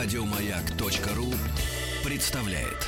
[0.00, 1.26] Радиомаяк.ру
[2.08, 2.86] представляет.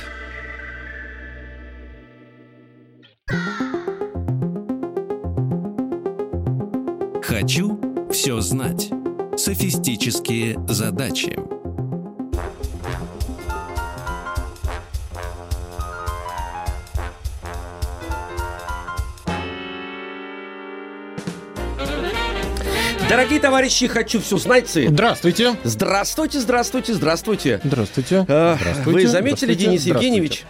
[7.21, 8.91] Хочу все знать.
[9.35, 11.37] Софистические задачи.
[23.21, 24.67] Дорогие товарищи, хочу все знать.
[24.67, 25.55] Здравствуйте.
[25.63, 27.61] Здравствуйте, здравствуйте, здравствуйте.
[27.63, 28.25] Здравствуйте.
[28.27, 28.89] А, Здравствуйте.
[28.89, 29.63] Вы заметили, Здравствуйте.
[29.63, 29.85] Денис.
[29.85, 30.43] Евгеньевич?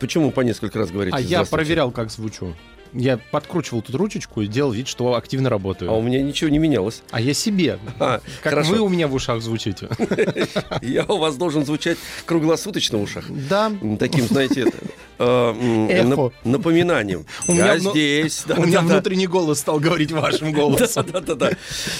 [0.00, 1.16] Почему по несколько раз говорите?
[1.16, 2.56] А я проверял, как звучу.
[2.92, 5.90] Я подкручивал тут ручечку и делал вид, что активно работаю.
[5.90, 7.02] А у меня ничего не менялось.
[7.10, 7.78] А я себе.
[8.00, 8.70] А, Как хорошо.
[8.72, 9.88] вы у меня в ушах звучите.
[10.82, 13.26] Я у вас должен звучать круглосуточно в ушах.
[13.28, 13.70] Да.
[13.98, 14.72] Таким, знаете,
[15.18, 17.26] э, напоминанием.
[17.46, 18.44] У меня здесь.
[18.56, 21.06] У меня внутренний голос стал говорить вашим голосом.
[21.12, 21.50] Да, да, да.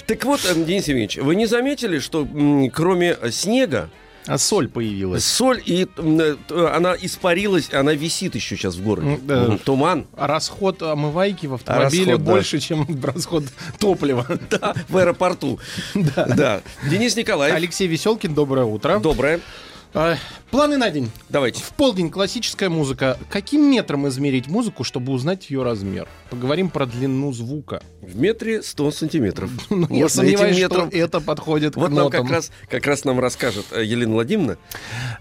[0.07, 2.27] Так вот, э, Денис Евгеньевич, вы не заметили, что
[2.73, 3.91] кроме снега,
[4.31, 5.25] А соль появилась.
[5.25, 9.19] соль, и э, т- она испарилась, она висит еще сейчас в городе.
[9.23, 9.59] Да.
[9.65, 10.07] Туман.
[10.17, 12.33] А расход омывайки в автомобиле расход, да.
[12.33, 13.45] больше, чем расход
[13.81, 14.25] топлива.
[14.51, 15.59] Да, в аэропорту.
[15.95, 16.27] Да.
[16.27, 16.61] Да.
[16.89, 17.55] Денис Николаев.
[17.55, 19.01] Алексей Веселкин, доброе утро.
[19.01, 19.41] Доброе.
[19.93, 20.17] А,
[20.53, 21.11] Планы на день.
[21.29, 21.63] Давайте.
[21.63, 23.19] В полдень классическая музыка.
[23.29, 26.07] Каким метром измерить музыку, чтобы узнать ее размер?
[26.31, 27.83] Поговорим про длину звука.
[28.01, 29.51] В метре 100 сантиметров.
[29.71, 32.23] Ну, я сомневаюсь, метром- что это подходит Вот к нам нотам.
[32.27, 34.59] как раз, как раз нам расскажет э, Елена Владимировна.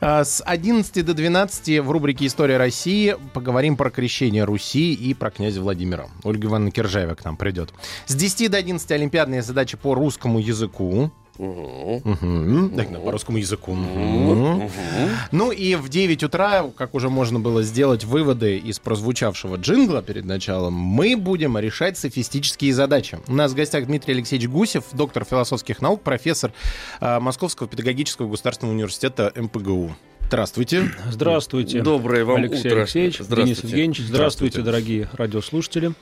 [0.02, 5.32] А, С 11 до 12 в рубрике «История России» поговорим про крещение Руси и про
[5.32, 6.10] князя Владимира.
[6.24, 7.72] Ольга Ивановна Киржаева к нам придет.
[8.06, 11.12] С 10 до 11 олимпиадные задачи по русскому языку.
[11.40, 13.74] Так, да, по русскому языку.
[15.32, 20.26] Ну и в 9 утра, как уже можно было сделать выводы из прозвучавшего джингла перед
[20.26, 23.20] началом, мы будем решать софистические задачи.
[23.28, 26.52] У нас в гостях Дмитрий Алексеевич Гусев, доктор философских наук, профессор
[27.00, 29.96] а, Московского педагогического государственного университета МПГУ.
[30.22, 30.92] Здравствуйте.
[31.10, 31.82] Здравствуйте.
[31.82, 32.82] Доброе вам Алексей утро.
[32.82, 33.62] Алексеевич, Здравствуйте.
[33.62, 34.00] Денис Евгеньевич.
[34.00, 34.62] Здравствуйте, Здравствуйте.
[34.64, 35.94] дорогие радиослушатели.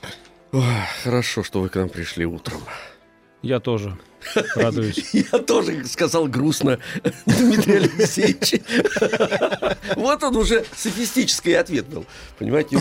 [0.51, 0.63] Ох,
[1.03, 2.61] хорошо, что вы к нам пришли утром.
[3.43, 3.97] Я тоже
[4.55, 5.09] радуюсь.
[5.13, 6.79] Я тоже сказал грустно,
[7.25, 8.61] Дмитрий Алексеевич.
[9.95, 12.05] Вот он уже софистический ответ был.
[12.37, 12.77] Понимаете,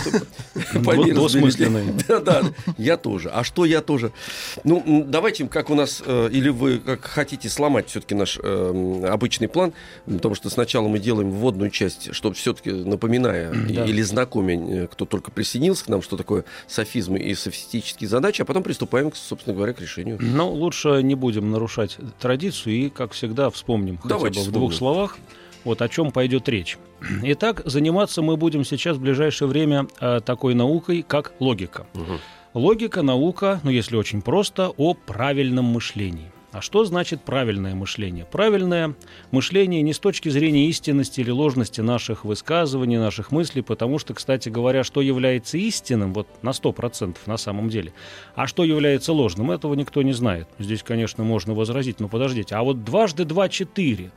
[0.75, 1.83] мере Двусмысленный.
[1.83, 2.05] сбережения.
[2.09, 2.43] Да, да,
[2.79, 3.31] я тоже.
[3.31, 4.13] А что я тоже?
[4.65, 9.49] Ну, давайте, как у нас, э, или вы как хотите сломать все-таки наш э, обычный
[9.49, 9.73] план,
[10.07, 15.31] потому что сначала мы делаем вводную часть, чтобы все-таки напоминая или знакомя, э, кто только
[15.31, 19.81] присоединился к нам, что такое софизмы и софистические задачи, а потом приступаем, собственно говоря, к
[19.81, 20.19] решению.
[20.21, 24.73] Но лучше не будем нарушать традицию и, как всегда, вспомним хотя бы Давайте в двух
[24.73, 24.95] вспомним.
[24.95, 25.19] словах,
[25.65, 26.79] вот о чем пойдет речь.
[27.23, 31.87] Итак, заниматься мы будем сейчас в ближайшее время э, такой наукой, как логика.
[31.95, 32.19] Мгм.
[32.55, 36.33] Логика, наука, ну если очень просто, о правильном мышлении.
[36.57, 38.25] А что значит правильное мышление?
[38.25, 38.95] Правильное
[39.31, 44.49] мышление не с точки зрения истинности или ложности наших высказываний, наших мыслей, потому что, кстати
[44.49, 47.93] говоря, что является истинным, вот на 100% на самом деле,
[48.35, 50.49] а что является ложным, этого никто не знает.
[50.59, 54.11] Здесь, конечно, можно возразить, но подождите, а вот дважды два– четыре.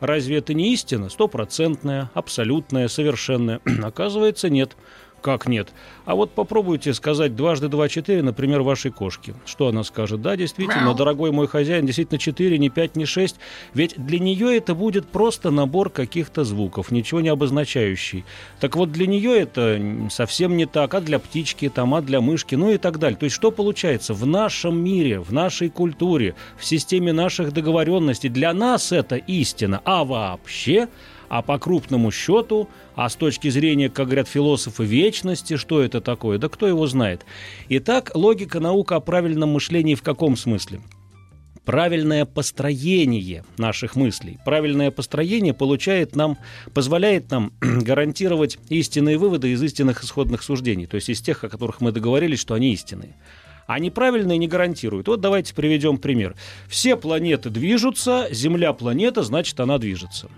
[0.00, 1.08] Разве это не истина?
[1.08, 3.62] Стопроцентная, абсолютная, совершенная?
[3.82, 4.76] Оказывается, нет.
[5.22, 5.72] Как нет?
[6.04, 9.34] А вот попробуйте сказать дважды два четыре, например, вашей кошке.
[9.44, 10.22] Что она скажет?
[10.22, 13.36] Да, действительно, дорогой мой хозяин, действительно четыре, не пять, не шесть.
[13.74, 18.24] Ведь для нее это будет просто набор каких-то звуков, ничего не обозначающий.
[18.60, 22.54] Так вот, для нее это совсем не так, а для птички, там, а для мышки,
[22.54, 23.18] ну и так далее.
[23.18, 24.14] То есть, что получается?
[24.14, 30.04] В нашем мире, в нашей культуре, в системе наших договоренностей для нас это истина, а
[30.04, 30.88] вообще
[31.28, 36.38] а по крупному счету, а с точки зрения, как говорят философы, вечности, что это такое?
[36.38, 37.24] Да кто его знает?
[37.68, 40.80] Итак, логика наука о правильном мышлении в каком смысле?
[41.64, 44.38] Правильное построение наших мыслей.
[44.44, 46.38] Правильное построение получает нам,
[46.72, 51.80] позволяет нам гарантировать истинные выводы из истинных исходных суждений, то есть из тех, о которых
[51.80, 53.16] мы договорились, что они истинные.
[53.66, 55.08] А неправильные не гарантируют.
[55.08, 56.36] Вот давайте приведем пример.
[56.68, 60.28] Все планеты движутся, Земля планета, значит, она движется.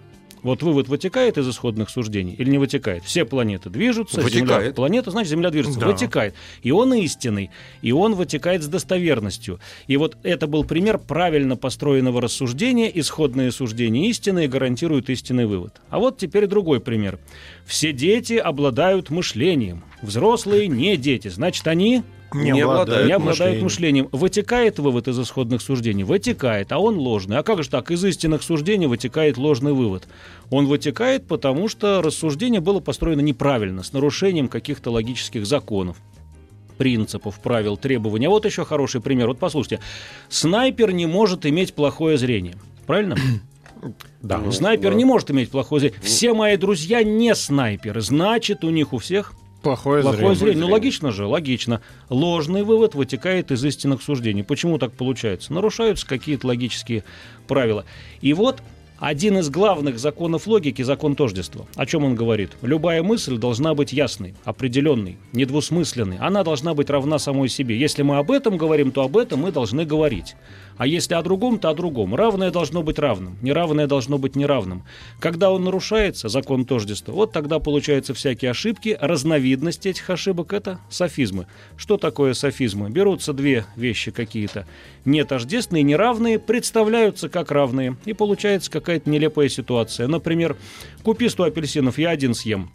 [0.43, 3.05] Вот вывод вытекает из исходных суждений или не вытекает?
[3.05, 4.75] Все планеты движутся, Земля Вытекает.
[4.75, 5.81] планета, значит, Земля движется.
[5.81, 5.87] Да.
[5.87, 6.35] Вытекает.
[6.63, 7.51] И он истинный,
[7.83, 9.61] и он вытекает с достоверностью.
[9.87, 12.91] И вот это был пример правильно построенного рассуждения.
[12.95, 15.81] Исходные суждения истинные гарантируют истинный вывод.
[15.91, 17.19] А вот теперь другой пример.
[17.67, 19.85] Все дети обладают мышлением.
[20.03, 21.29] Взрослые не дети.
[21.29, 22.03] Значит, они
[22.35, 24.09] Не обладают не обладают мышлением.
[24.13, 26.05] Вытекает вывод из исходных суждений?
[26.05, 27.39] Вытекает, а он ложный.
[27.39, 27.91] А как же так?
[27.91, 30.09] Из истинных суждений вытекает ложный вывод.
[30.51, 35.97] Он вытекает, потому что рассуждение было построено неправильно, с нарушением каких-то логических законов
[36.77, 38.27] принципов, правил, требований.
[38.27, 39.27] А вот еще хороший пример.
[39.27, 39.81] Вот послушайте.
[40.29, 42.55] Снайпер не может иметь плохое зрение.
[42.87, 43.17] Правильно?
[44.21, 44.39] Да.
[44.39, 44.97] Ну, Снайпер да.
[44.97, 46.01] не может иметь плохое зрение.
[46.03, 50.37] Все мои друзья не снайперы, значит, у них у всех Плохое, Плохое зрение.
[50.37, 50.67] зрение.
[50.67, 51.81] Ну, логично же, логично.
[52.09, 54.43] Ложный вывод вытекает из истинных суждений.
[54.43, 55.53] Почему так получается?
[55.53, 57.05] Нарушаются какие-то логические
[57.49, 57.85] правила.
[58.21, 58.63] И вот
[59.01, 61.67] один из главных законов логики– закон тождества.
[61.77, 62.51] О чем он говорит?
[62.63, 66.19] Любая мысль должна быть ясной, определенной, недвусмысленной.
[66.19, 67.79] Она должна быть равна самой себе.
[67.79, 70.35] Если мы об этом говорим, то об этом мы должны говорить.
[70.79, 72.15] А если о другом, то о другом.
[72.15, 74.85] Равное должно быть равным, неравное должно быть неравным.
[75.19, 78.97] Когда он нарушается, закон тождества, вот тогда получаются всякие ошибки.
[79.01, 81.47] Разновидность этих ошибок– это софизмы.
[81.77, 82.91] Что такое софизмы?
[82.91, 84.67] Берутся две вещи какие-то
[85.05, 87.97] нетождественные, неравные, представляются как равные.
[88.05, 90.07] И получается какая-то нелепая ситуация.
[90.07, 90.57] Например,
[91.03, 92.71] купи 100 апельсинов, я один съем.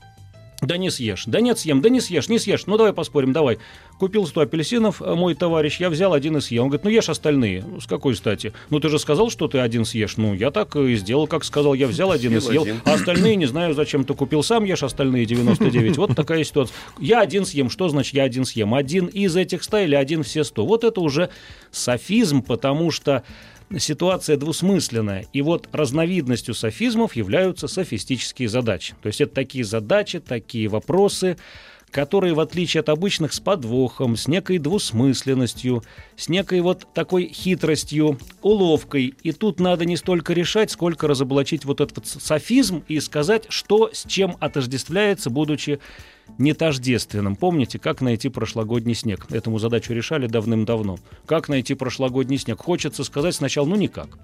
[0.65, 1.23] Да не съешь.
[1.27, 1.81] Да нет, съем.
[1.81, 2.65] Да не съешь, не съешь.
[2.65, 3.57] Ну, давай поспорим, давай.
[3.99, 6.63] Купил 100 апельсинов, э, мой товарищ, я взял один и съел.
[6.63, 7.63] Он говорит, ну, ешь остальные.
[7.67, 8.53] Ну, с какой стати?
[8.69, 10.17] Ну, ты же сказал, что ты один съешь.
[10.17, 11.73] Ну, я так и сделал, как сказал.
[11.73, 12.63] Я взял один и Съел съел.
[12.63, 12.81] один.
[12.85, 14.43] А остальные, не знаю, зачем ты купил.
[14.43, 15.97] Сам ешь остальные 99.
[15.97, 16.75] Вот такая ситуация.
[16.99, 17.69] Я один съем.
[17.69, 18.73] Что значит я один съем?
[18.73, 20.65] Один из этих 100 или один все 100?
[20.65, 21.29] Вот это уже
[21.71, 23.23] софизм, потому что
[23.79, 25.25] ситуация двусмысленная.
[25.33, 28.95] И вот разновидностью софизмов являются софистические задачи.
[29.01, 31.37] То есть это такие задачи, такие вопросы,
[31.93, 35.83] которые, в отличие от обычных, с подвохом, с некой двусмысленностью,
[36.17, 39.13] с некой вот такой хитростью, уловкой.
[39.21, 44.05] И тут надо не столько решать, сколько разоблачить вот этот софизм и сказать, что с
[44.05, 45.79] чем отождествляется, будучи
[46.39, 47.35] нетождественным.
[47.35, 49.27] Помните, как найти прошлогодний снег?
[49.29, 50.97] Этому задачу решали давным-давно.
[51.27, 52.59] Как найти прошлогодний снег?
[52.59, 54.17] Хочется сказать сначала, ну никак.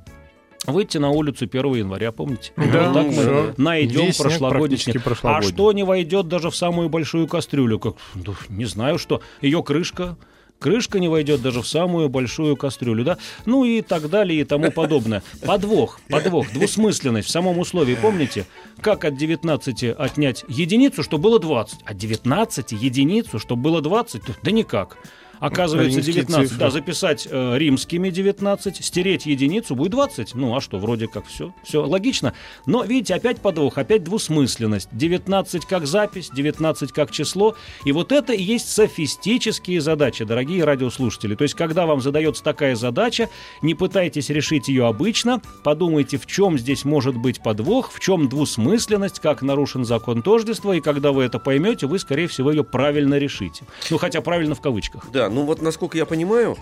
[0.72, 2.52] Выйти на улицу 1 января, помните?
[2.56, 5.02] Да, Вот так мы найдем Весь снег.
[5.24, 7.80] А что не войдет даже в самую большую кастрюлю?
[7.80, 9.22] Как, ну, не знаю что.
[9.42, 10.18] Ее крышка.
[10.60, 13.18] Крышка не войдет даже в самую большую кастрюлю, да?
[13.46, 15.24] Ну и так далее и тому подобное.
[15.46, 17.96] Подвох, подвох, двусмысленность в самом условии.
[17.96, 18.46] Помните,
[18.82, 21.80] как от 19 отнять единицу, чтобы было 20?
[21.86, 24.22] От 19 единицу, чтобы было 20?
[24.44, 24.98] Да никак.
[25.40, 26.66] Оказывается, Римские 19, цифры.
[26.66, 30.36] да, записать э, римскими 19, стереть единицу будет 20.
[30.36, 32.34] Ну, а что, вроде как все, все логично.
[32.66, 34.90] Но, видите, опять подвох, опять двусмысленность.
[34.92, 37.56] 19 как запись, 19 как число.
[37.86, 41.36] И вот это и есть софистические задачи, дорогие радиослушатели.
[41.36, 43.30] То есть, когда вам задается такая задача,
[43.62, 49.20] не пытайтесь решить ее обычно, подумайте, в чем здесь может быть подвох, в чем двусмысленность,
[49.20, 53.66] как нарушен закон тождества, и когда вы это поймете, вы, скорее всего, ее правильно решите.
[53.90, 55.06] Ну, хотя правильно в кавычках.
[55.12, 56.58] Да, ну вот насколько я понимаю,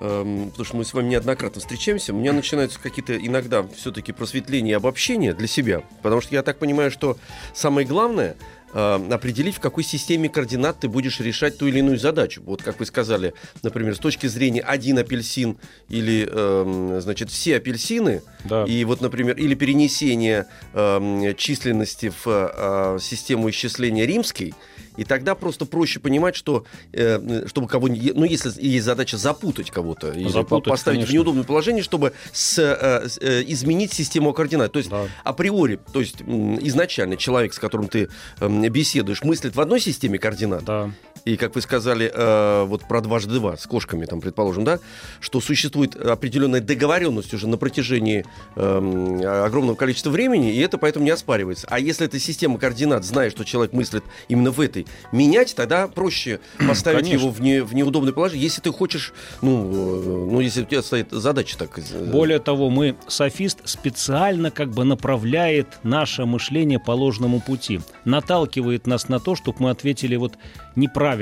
[0.00, 4.72] эм, потому что мы с вами неоднократно встречаемся, у меня начинаются какие-то иногда все-таки просветления
[4.72, 5.82] и обобщения для себя.
[6.02, 7.16] Потому что я так понимаю, что
[7.54, 8.36] самое главное
[8.72, 12.42] э, определить, в какой системе координат ты будешь решать ту или иную задачу.
[12.44, 15.58] Вот как вы сказали, например, с точки зрения один апельсин
[15.88, 18.64] или, эм, значит, все апельсины, Да.
[18.64, 24.54] и вот, например, или перенесение эм, численности в э, систему исчисления римской,
[24.96, 30.12] и тогда просто проще понимать, что э, чтобы кого ну если есть задача запутать кого-то
[30.28, 31.12] Запутать, по- поставить конечно.
[31.12, 34.72] в неудобное положение, чтобы с, э, э, изменить систему координат.
[34.72, 35.06] То есть Да.
[35.24, 38.08] априори, то есть изначально человек, с которым ты
[38.40, 40.90] эм, беседуешь, мыслит в одной системе координат, Да.
[41.24, 44.78] И, как вы сказали, э, вот про дважды два с кошками, там, предположим, да,
[45.20, 51.10] что существует определенная договоренность уже на протяжении эм, огромного количества времени, и это поэтому не
[51.10, 51.66] оспаривается.
[51.70, 56.40] А если эта система координат, зная, что человек мыслит именно в этой, менять, тогда проще
[56.68, 57.22] поставить Конечно.
[57.24, 60.82] его в, не- в неудобное положение, если ты хочешь, ну, э, ну, если у тебя
[60.82, 61.78] стоит задача так.
[61.78, 68.86] э, Более того, мы, софист, специально как бы направляет наше мышление по ложному пути, наталкивает
[68.86, 70.34] нас на то, чтобы мы ответили вот
[70.76, 71.13] неправильно.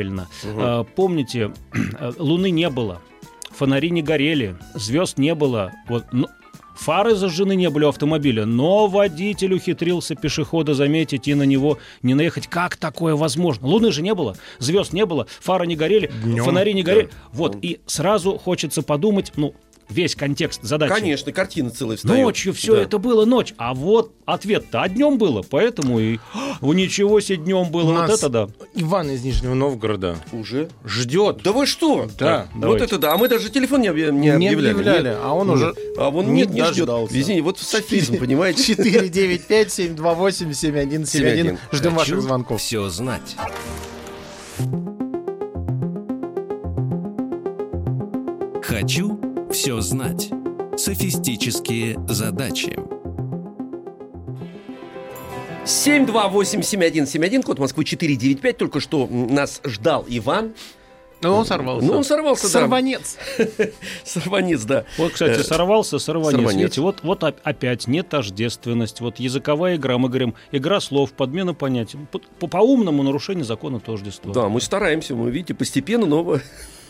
[0.45, 1.53] А, Помните,
[1.99, 3.01] э, Луны не было,
[3.51, 6.29] фонари не горели, звезд не было, вот, ну,
[6.75, 12.15] Фары зажжены не были у автомобиля, но водитель ухитрился пешехода заметить и на него не
[12.15, 12.47] наехать.
[12.47, 13.67] Как такое возможно?
[13.69, 17.07] Луны же не было, звезд не было, фары не горели, Днем, фонари не горели.
[17.07, 17.11] да.
[17.33, 19.55] Вот, и сразу хочется подумать, ну,
[19.89, 20.93] весь контекст задачи.
[20.93, 22.23] Конечно, картина целая встает.
[22.23, 22.83] Ночью все Да.
[22.83, 26.19] это было ночь, а вот ответ-то а днем было, поэтому и
[26.61, 28.49] «О, ничего себе днем было, У вот нас это да.
[28.75, 30.69] Иван из Нижнего Новгорода Уже?
[30.85, 31.41] ждет.
[31.45, 32.09] Да вы что?
[32.19, 32.85] Да, Вот давайте.
[32.87, 33.13] это да.
[33.13, 34.71] А мы даже телефон не, объ- не Не объявляли.
[34.73, 35.19] объявляли, Нет.
[35.23, 36.87] а он уже А он не нет, не ждет.
[36.87, 37.21] дождался.
[37.21, 38.63] Извини, вот софизм, понимаете?
[38.75, 41.59] 495-728-7171.
[41.71, 42.61] Ждем Хочу ваших звонков.
[42.61, 43.37] Все знать.
[48.63, 49.19] Хочу
[49.53, 50.31] все знать.
[50.77, 52.77] Софистические задачи.
[55.65, 58.57] 728-7171, код Москвы 495.
[58.57, 60.53] Только что нас ждал Иван.
[61.21, 61.87] Ну, он сорвался.
[61.87, 62.49] Ну, он сорвался, да.
[62.49, 63.17] Сорванец.
[64.05, 64.85] Сорванец, да.
[64.99, 66.33] Вот, кстати, Э, сорвался, сорванец.
[66.37, 66.59] сорванец.
[66.63, 69.01] Видите, вот, вот оп- опять не тождественность.
[69.01, 71.97] Вот языковая игра, мы говорим, игра слов, подмена понятий.
[72.11, 74.33] По- по- По-умному нарушение закона тождества.
[74.33, 76.39] Да, мы стараемся, мы, видите, постепенно, но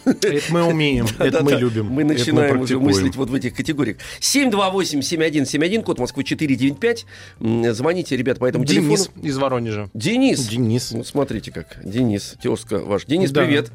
[0.04, 1.86] Это мы умеем, это мы любим.
[1.86, 3.98] Мы начинаем уже мыслить вот в этих категориях.
[4.20, 7.06] 728-7171, код Москвы 495.
[7.40, 9.26] М, Звоните, ребят, по этому Денис телефону.
[9.26, 9.90] из Воронежа.
[9.94, 10.46] Денис.
[10.48, 10.92] Денис.
[10.92, 11.78] Ну, смотрите как.
[11.84, 13.04] Денис, тезка ваш.
[13.06, 13.70] Денис, привет.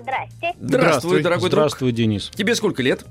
[0.00, 0.52] Здрасте.
[0.60, 2.30] Здравствуй, дорогой Здравствуй, Денис.
[2.34, 3.04] Тебе сколько лет?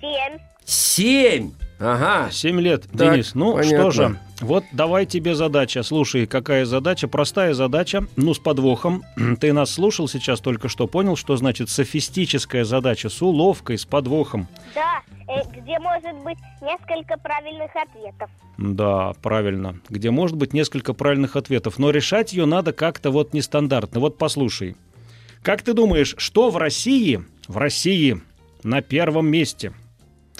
[0.00, 0.38] Семь.
[0.64, 1.50] Семь.
[1.78, 2.30] Ага.
[2.30, 3.34] Семь лет, Так, Денис.
[3.34, 3.78] Ну понятно.
[3.78, 5.82] что же, вот давай тебе задача.
[5.82, 7.06] Слушай, какая задача?
[7.06, 9.04] Простая задача, ну с подвохом.
[9.40, 14.48] Ты нас слушал сейчас только что, понял, что значит софистическая задача с уловкой, с подвохом.
[14.74, 18.30] Да, э, где может быть несколько правильных ответов.
[18.58, 19.78] Да, правильно.
[19.88, 21.78] Где может быть несколько правильных ответов.
[21.78, 24.00] Но решать ее надо как-то вот нестандартно.
[24.00, 24.76] Вот послушай.
[25.42, 28.20] Как ты думаешь, что в России, в России
[28.62, 29.74] на первом месте,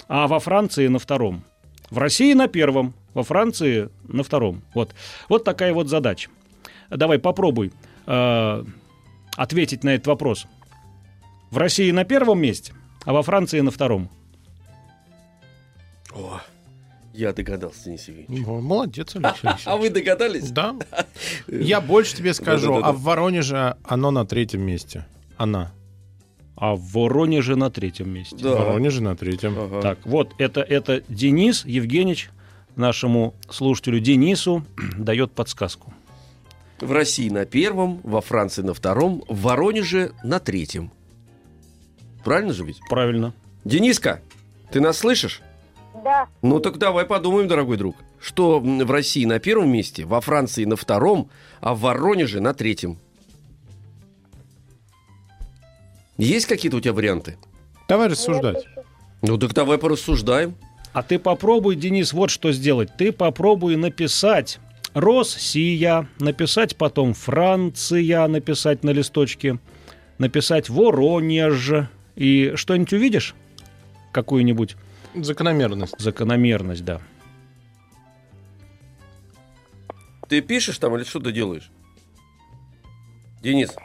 [0.07, 1.43] а во Франции на втором?
[1.91, 4.61] В России на первом, во Франции на втором.
[4.75, 4.93] Вот,
[5.29, 6.29] вот такая вот задача.
[6.91, 7.71] Давай попробуй
[8.05, 8.63] э,
[9.35, 10.45] ответить на этот вопрос.
[11.49, 12.73] В России на первом месте,
[13.05, 14.09] а во Франции на втором.
[16.13, 16.41] О,
[17.13, 18.47] я догадался, Денис Евгеньевич.
[18.47, 19.61] О, Молодец, Алексей Алексеевич.
[19.65, 20.51] А вы догадались?
[20.51, 20.75] Да.
[21.47, 25.05] Я больше тебе скажу, а в Воронеже оно на третьем месте.
[25.37, 25.71] Она.
[26.57, 28.37] А в Воронеже на третьем месте.
[28.37, 28.55] Да.
[28.55, 29.57] В Воронеже на третьем.
[29.57, 29.81] Ага.
[29.81, 32.29] Так, вот это, это Денис Евгеньевич
[32.77, 34.65] нашему слушателю Денису
[34.97, 35.93] дает подсказку.
[36.79, 40.91] В России на первом, во Франции на втором, в Воронеже на третьем.
[42.23, 42.79] Правильно же ведь?
[42.89, 43.33] Правильно.
[43.63, 44.21] Дениска,
[44.71, 45.41] ты нас слышишь?
[46.03, 47.95] Да, Ну так давай подумаем, дорогой друг.
[48.19, 51.29] Что в России на первом месте, во Франции на втором,
[51.61, 52.99] а в Воронеже на третьем?
[56.17, 57.37] Есть какие-то у тебя варианты?
[57.87, 58.65] Давай рассуждать.
[59.21, 60.55] Ну так давай порассуждаем.
[60.95, 62.89] А ты попробуй, Денис, вот что сделать.
[62.97, 64.59] Ты попробуй написать
[64.93, 69.59] Россия, написать потом Франция, написать на листочке,
[70.19, 71.89] написать Воронеж.
[72.15, 73.35] И что-нибудь увидишь?
[74.13, 74.77] Какую-нибудь
[75.15, 75.99] Закономерность.
[75.99, 77.01] закономерность, да.
[80.29, 81.69] Ты пишешь там или что ты делаешь?
[83.41, 83.75] Денис,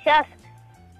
[0.00, 0.24] Сейчас.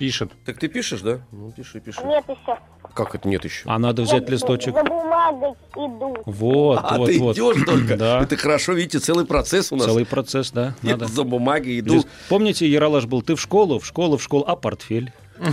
[0.00, 0.33] Пишет.
[0.45, 1.21] так ты пишешь, да?
[1.30, 2.00] Ну, пиши, пиши.
[2.04, 2.59] Нет еще.
[2.95, 3.62] Как это нет еще?
[3.66, 4.75] А надо взять Я листочек.
[4.75, 6.16] За бумагой иду.
[6.26, 7.37] Вот, А вот, ты вот.
[7.37, 7.97] идешь только.
[7.97, 8.21] Да.
[8.23, 9.87] Это хорошо, видите, целый процесс у нас.
[9.87, 10.75] Целый процесс, да.
[10.83, 11.07] Я Надо.
[11.07, 11.95] за бумагой иду.
[11.95, 15.12] Лист- Помните, Яралаш был, ты в школу, в школу, в школу, а портфель?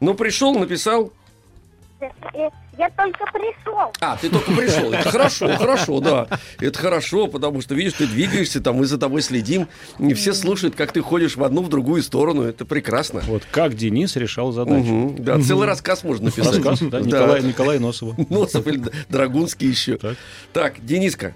[0.00, 1.12] Ну, пришел, написал.
[2.80, 3.92] Я только пришел.
[4.00, 4.90] А, ты только пришел.
[4.90, 6.28] Это хорошо, хорошо, да.
[6.58, 9.68] Это хорошо, потому что, видишь, ты двигаешься, там мы за тобой следим.
[9.98, 12.42] И все слушают, как ты ходишь в одну, в другую сторону.
[12.42, 13.20] Это прекрасно.
[13.26, 15.14] Вот как Денис решал задачу.
[15.18, 16.64] Да, целый рассказ можно написать.
[16.64, 18.16] Рассказ, да, Николай, Николай Носова.
[18.30, 19.98] Носов или Драгунский еще.
[19.98, 20.16] Так.
[20.54, 21.34] Так, Дениска,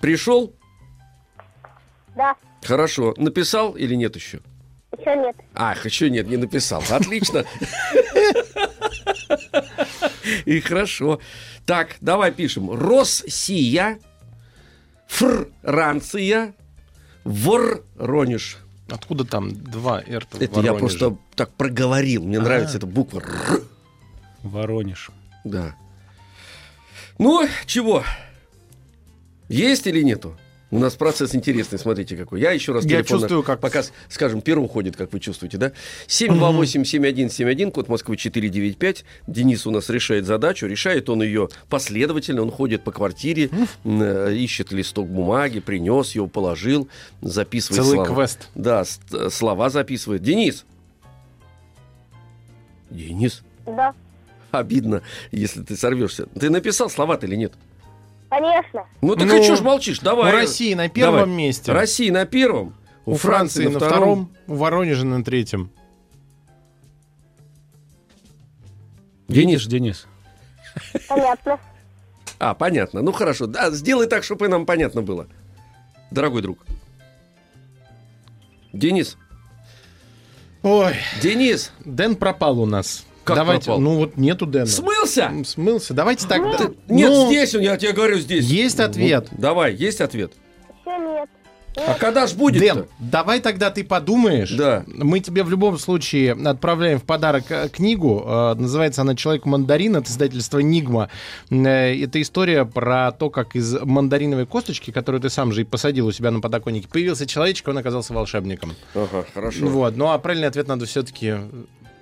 [0.00, 0.52] пришел?
[2.16, 2.34] Да,
[2.64, 3.14] Хорошо.
[3.16, 4.40] Написал или нет еще?
[4.98, 5.36] еще нет.
[5.54, 6.82] Ах, еще нет, не написал.
[6.90, 7.44] Отлично.
[10.44, 11.20] И хорошо.
[11.66, 12.70] Так, давай пишем.
[12.70, 13.98] Россия,
[15.06, 16.54] Франция,
[17.24, 18.58] Воронеж.
[18.90, 22.24] Откуда там два р Это я просто так проговорил.
[22.24, 22.42] Мне А.
[22.42, 23.62] нравится эта буква Р.
[24.42, 25.10] Воронеж.
[25.44, 25.74] Да.
[27.18, 28.04] Ну, чего?
[29.48, 30.36] Есть или нету?
[30.72, 32.40] У нас процесс интересный, смотрите какой.
[32.40, 35.72] Я еще раз Я чувствую, как- Пока, скажем, первым ходит, как вы чувствуете, да?
[36.06, 39.04] 728-7171, код Москвы 495.
[39.26, 40.66] Денис у нас решает задачу.
[40.66, 42.40] Решает он ее последовательно.
[42.40, 43.50] Он ходит по квартире,
[43.84, 46.88] э, ищет листок бумаги, принес его, положил,
[47.20, 48.14] записывает Целый слова.
[48.14, 48.48] квест.
[48.54, 50.22] Да, э, слова записывает.
[50.22, 50.64] Денис!
[52.88, 53.42] Денис?
[53.66, 53.94] Да,
[54.52, 55.02] Обидно,
[55.32, 56.26] если ты сорвешься.
[56.38, 57.52] Ты написал слова-то или нет?
[58.32, 58.86] Конечно.
[59.02, 60.00] Ну так Ну, и что ж молчишь?
[60.00, 60.32] Давай.
[60.32, 61.34] У России на первом Давай.
[61.34, 61.72] месте.
[61.72, 62.74] Россия на первом.
[63.04, 65.70] У Франции на втором, у Воронежа на третьем.
[69.28, 70.06] Денис, Денис.
[71.08, 71.58] Понятно.
[72.38, 73.02] А, понятно.
[73.02, 73.46] Ну хорошо.
[73.46, 75.26] Да, сделай так, чтобы нам понятно было.
[76.10, 76.58] Дорогой друг.
[78.72, 79.16] Денис.
[80.62, 81.72] Ой, Денис.
[81.84, 83.04] Дэн пропал у нас.
[83.24, 83.80] Как Давайте, пропал?
[83.80, 84.66] ну вот нету Дэна.
[84.66, 85.30] Смылся?
[85.44, 85.94] Смылся.
[85.94, 86.42] Давайте так.
[86.42, 86.70] да.
[86.88, 88.44] Нет, Ну, здесь он, я тебе говорю, здесь.
[88.46, 89.28] Есть ответ.
[89.30, 90.32] Давай, есть ответ.
[90.84, 91.28] Еще нет.
[91.74, 94.50] А когда ж будет Дэн, давай тогда ты подумаешь.
[94.50, 94.84] Да.
[94.86, 98.22] Мы тебе в любом случае отправляем в подарок э, книгу.
[98.26, 101.08] Э, Называется она «Человек-мандарин» от издательства «Нигма».
[101.48, 106.08] Э, Это история про то, как из мандариновой косточки, которую ты сам же и посадил
[106.08, 108.74] у себя на подоконнике, появился человечек, он оказался волшебником.
[108.94, 109.64] Ага, хорошо.
[109.66, 109.96] Вот.
[109.96, 111.36] Ну а правильный ответ надо все-таки...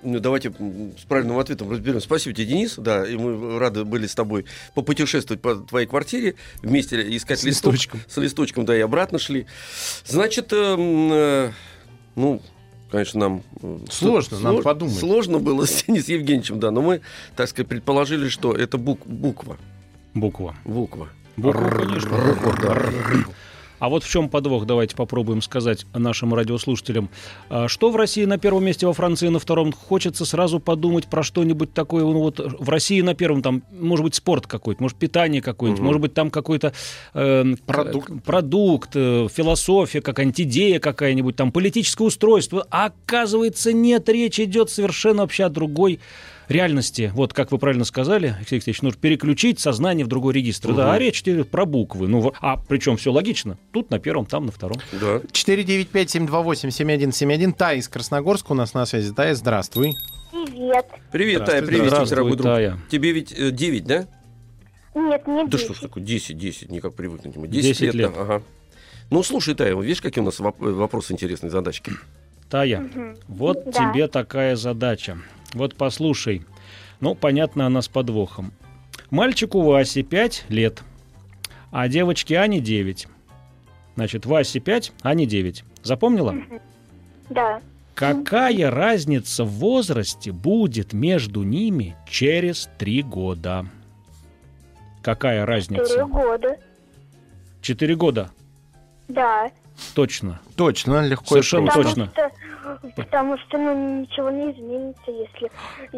[0.02, 2.00] Ну, давайте с правильным ответом разберем.
[2.00, 2.74] Спасибо тебе, Денис.
[2.76, 7.74] Да, и мы рады были с тобой попутешествовать по твоей квартире, вместе искать С листок.
[7.74, 8.00] листочком.
[8.08, 9.46] С листочком, да, и обратно шли.
[10.06, 11.52] Значит, эм, э,
[12.16, 12.40] ну,
[12.90, 13.42] конечно, нам...
[13.62, 14.96] э, Сложно, сло- надо подумать.
[14.98, 17.02] Сложно было с Денисом Евгеньевичем, да, но мы,
[17.36, 19.58] так сказать, предположили, что это бук- буква.
[20.14, 20.56] Буква.
[20.64, 21.08] Буква.
[21.36, 22.10] Буква, конечно.
[23.80, 27.08] А вот в чем подвох, давайте попробуем сказать нашим радиослушателям.
[27.48, 29.72] А, Что в России на первом месте, во Франции на втором?
[29.72, 32.04] Хочется сразу подумать про что-нибудь такое.
[32.04, 36.00] Ну вот в России на первом там, может быть, спорт какой-то, может, питание какое-нибудь, может
[36.02, 36.72] быть, там какой-то
[37.14, 38.10] э, Продукт.
[38.22, 42.66] продукт, э, философия, какая-нибудь идея какая-нибудь, там политическое устройство.
[42.70, 46.00] А оказывается, нет, речь идет совершенно вообще о другой
[46.50, 47.10] реальности.
[47.14, 50.72] Вот, как вы правильно сказали, Алексей Алексеевич, нужно переключить сознание в другой регистр.
[50.74, 52.08] Да, а речь идет про буквы.
[52.08, 53.58] Ну, а причем все логично.
[53.72, 54.78] Тут на первом, там на втором.
[54.92, 55.20] Да.
[55.32, 57.52] 495-728-7171.
[57.52, 59.12] Тая из Красногорска у нас на связи.
[59.12, 59.96] Тая, здравствуй.
[60.32, 60.86] Привет.
[61.12, 62.44] Привет, Тая, привет, здравствуй, дорогой друг.
[62.44, 62.78] Тая.
[62.90, 64.06] Тебе ведь э, 9, да?
[64.94, 65.82] Нет, не Да что ж 10.
[65.82, 67.34] такое, 10, 10, никак привыкнуть.
[67.36, 67.52] не могу.
[67.52, 68.12] 10, 10 лет, лет.
[68.14, 68.42] да, ага.
[69.10, 71.92] Ну, слушай, Тая, вот видишь, какие у нас воп- вопросы интересные, задачки?
[72.48, 72.88] Тая,
[73.28, 73.72] вот Да.
[73.92, 75.18] тебе такая задача.
[75.54, 76.44] Вот послушай.
[77.00, 78.52] Ну, понятно, она с подвохом.
[79.10, 80.82] Мальчику Васе 5 лет,
[81.72, 83.08] а девочке Ане 9.
[83.96, 85.64] Значит, Васе 5, Ане 9.
[85.82, 86.36] Запомнила?
[87.28, 87.60] Да.
[87.94, 93.66] Какая разница в возрасте будет между ними через три года?
[95.02, 96.04] Какая Четыре разница?
[96.06, 96.56] года.
[97.62, 98.30] Четыре года,
[99.08, 99.50] Да.
[99.94, 100.40] точно.
[100.56, 101.82] Точно, легко Совершенно и просто.
[101.90, 102.10] точно.
[102.12, 102.30] Что,
[102.96, 105.50] потому что ну, ничего не изменится, если...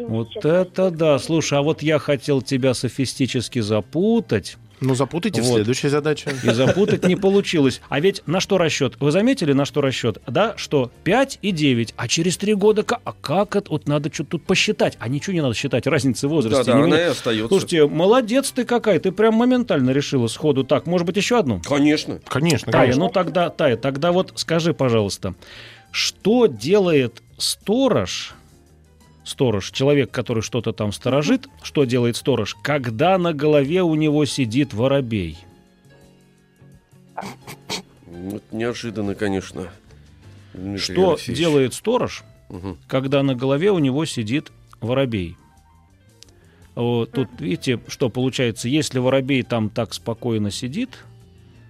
[0.07, 1.19] Вот сейчас это да.
[1.19, 5.55] Слушай, а вот я хотел тебя софистически запутать, Ну, запутайте в Вот.
[5.55, 6.31] следующей задаче.
[6.43, 7.79] и запутать не получилось.
[7.89, 8.95] А ведь на что расчет?
[8.99, 10.17] Вы заметили, на что расчет?
[10.27, 12.83] Да, что 5 и 9, а через 3 года...
[13.03, 13.71] А как это?
[13.71, 14.97] Вот надо что-то тут посчитать.
[14.99, 16.65] А ничего не надо считать, разницы в возрасте.
[16.65, 17.47] Да, да, не она и остается.
[17.47, 20.63] Слушайте, молодец ты какая, ты прям моментально решила сходу.
[20.65, 21.61] Так, может быть, еще одну?
[21.61, 22.19] Конечно.
[22.27, 23.05] Конечно, Тая, конечно.
[23.05, 25.33] ну тогда, Тая, тогда вот скажи, пожалуйста,
[25.93, 28.33] что делает сторож,
[29.23, 34.73] сторож, человек, который что-то там сторожит, что делает сторож, когда на голове у него сидит
[34.73, 35.37] воробей?
[37.15, 39.69] Это неожиданно, конечно.
[40.55, 41.37] Дмитрий Что Алексеевич.
[41.39, 42.77] делает сторож, Мгм.
[42.87, 44.51] когда на голове у него сидит
[44.81, 45.37] воробей?
[46.73, 50.89] Вот, тут, видите, что получается, если воробей там так спокойно сидит,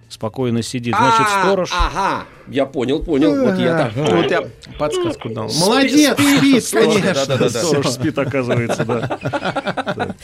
[0.08, 1.70] спокойно сидит, значит, А, сторож...
[1.74, 3.44] Ага, я понял, понял.
[3.44, 3.92] Вот я так.
[3.94, 4.44] Вот я
[4.78, 5.48] подсказку дал.
[5.60, 7.12] Молодец, спит, конечно.
[7.26, 7.48] да-да-да.
[7.48, 10.14] Сторож спит, оказывается, да.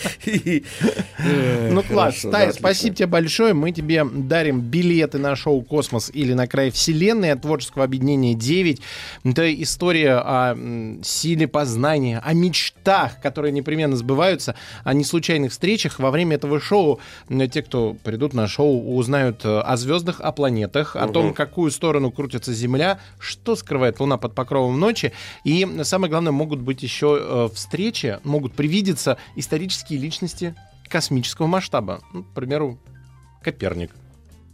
[1.71, 3.55] Ну класс, да, спасибо тебе большое.
[3.55, 8.81] Мы тебе дарим билеты на шоу «Космос» или «На край вселенной» от творческого объединения 9.
[9.25, 10.57] Это история о
[11.03, 14.55] силе познания, о мечтах, которые непременно сбываются,
[14.85, 15.99] о неслучайных встречах.
[15.99, 17.01] Во время этого шоу
[17.51, 22.10] те, кто придут на шоу, узнают э, о звездах, о планетах, о том, какую сторону
[22.13, 25.13] крутится Земля, что скрывает Луна под покровом ночи.
[25.45, 30.55] И самое главное, могут быть еще э, встречи, могут привидеться исторические личности
[30.89, 32.01] космического масштаба.
[32.13, 32.79] Ну, к примеру,
[33.43, 33.91] Коперник.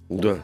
[0.09, 0.39] Да.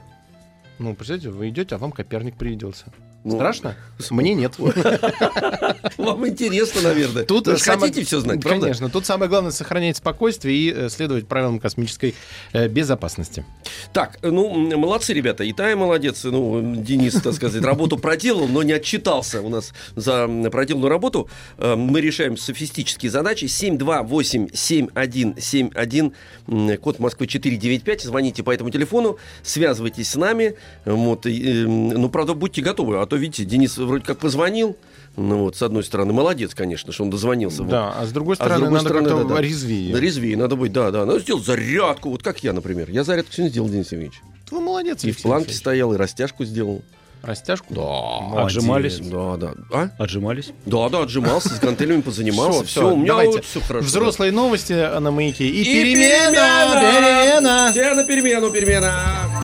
[0.79, 2.87] Ну, представляете, вы идете, а вам Коперник привиделся.
[3.25, 3.77] Ну, Страшно?
[4.11, 4.55] Мне нет.
[4.59, 7.25] Вам интересно, наверное.
[7.25, 8.63] Тут Вы же самое- хотите все знать, правда?
[8.67, 8.91] Конечно.
[8.91, 12.15] Тут самое главное сохранять спокойствие и э, следовать правилам космической
[12.53, 13.45] э, безопасности.
[13.93, 15.45] Так, ну, молодцы, ребята.
[15.45, 16.25] И Тая молодец.
[16.25, 21.29] Ну, Денис, так сказать, работу проделал, но не отчитался у нас за проделанную работу.
[21.59, 23.45] Э, Мы решаем софистические задачи.
[23.45, 26.13] 728-7171,
[26.49, 28.03] м, код Москвы 495.
[28.03, 30.55] Звоните по этому телефону, связывайтесь с нами.
[30.85, 33.01] Вот, и, э, ну, правда, будьте готовы.
[33.01, 34.75] А то, видите, Денис вроде как позвонил.
[35.19, 37.63] Ну, вот, с одной стороны, молодец, конечно, что он дозвонился.
[37.63, 37.71] Вот.
[37.71, 39.41] Да, а с другой А с стороны, другой надо стороны, как-то да, да.
[39.43, 39.93] резвее.
[39.93, 41.05] Да, резвее надо быть, да, да.
[41.05, 42.89] Надо сделать зарядку, вот как я, например.
[42.89, 44.23] Я зарядку сегодня сделал, Денис Евгеньевич.
[44.51, 46.81] Вы молодец, И в планке стоял, и растяжку сделал.
[47.21, 47.75] Растяжку?
[47.75, 48.45] Да.
[48.45, 49.01] Отжимались?
[49.01, 49.53] Да, да.
[49.71, 49.91] А?
[49.99, 50.53] Отжимались?
[50.65, 52.65] Да, да, отжимался, с гантелями позанимался.
[52.65, 53.33] Все, у меня давайте.
[53.33, 53.87] вот все хорошо.
[53.87, 55.45] Взрослые новости на маяке.
[55.47, 56.81] И, И перемена!
[56.81, 57.69] Перемена!
[57.71, 59.43] Все на перемену, перемена!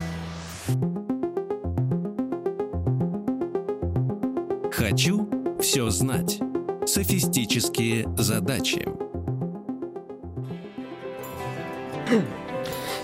[4.88, 5.29] Хочу
[5.61, 6.40] все знать.
[6.87, 8.88] Софистические задачи.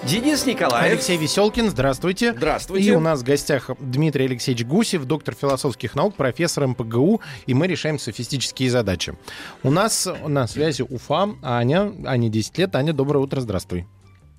[0.04, 0.92] Денис Николаев.
[0.92, 2.32] Алексей Веселкин, здравствуйте.
[2.32, 2.88] Здравствуйте.
[2.88, 7.66] И у нас в гостях Дмитрий Алексеевич Гусев, доктор философских наук, профессор МПГУ, и мы
[7.66, 9.14] решаем софистические задачи.
[9.62, 11.92] У нас на связи Уфа, Аня.
[12.06, 12.74] Аня 10 лет.
[12.76, 13.86] Аня, доброе утро, здравствуй.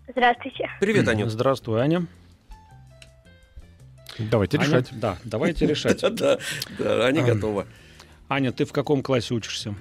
[0.10, 0.67] Здравствуйте.
[0.79, 1.29] Привет, Анют.
[1.29, 2.08] Здравствуй, Аня.
[4.19, 4.89] Давайте Аня, решать.
[4.91, 6.01] Да, давайте решать.
[6.15, 6.38] Да,
[6.80, 7.65] да, Аня готова.
[8.30, 9.75] Аня, ты в каком классе учишься?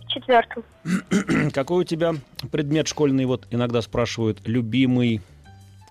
[0.00, 0.64] В четвертом.
[1.52, 2.14] Какой у тебя
[2.50, 5.20] предмет школьный, вот иногда спрашивают, любимый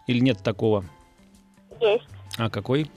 [0.08, 0.86] или нет такого?
[1.80, 2.06] Есть.
[2.38, 2.90] А какой?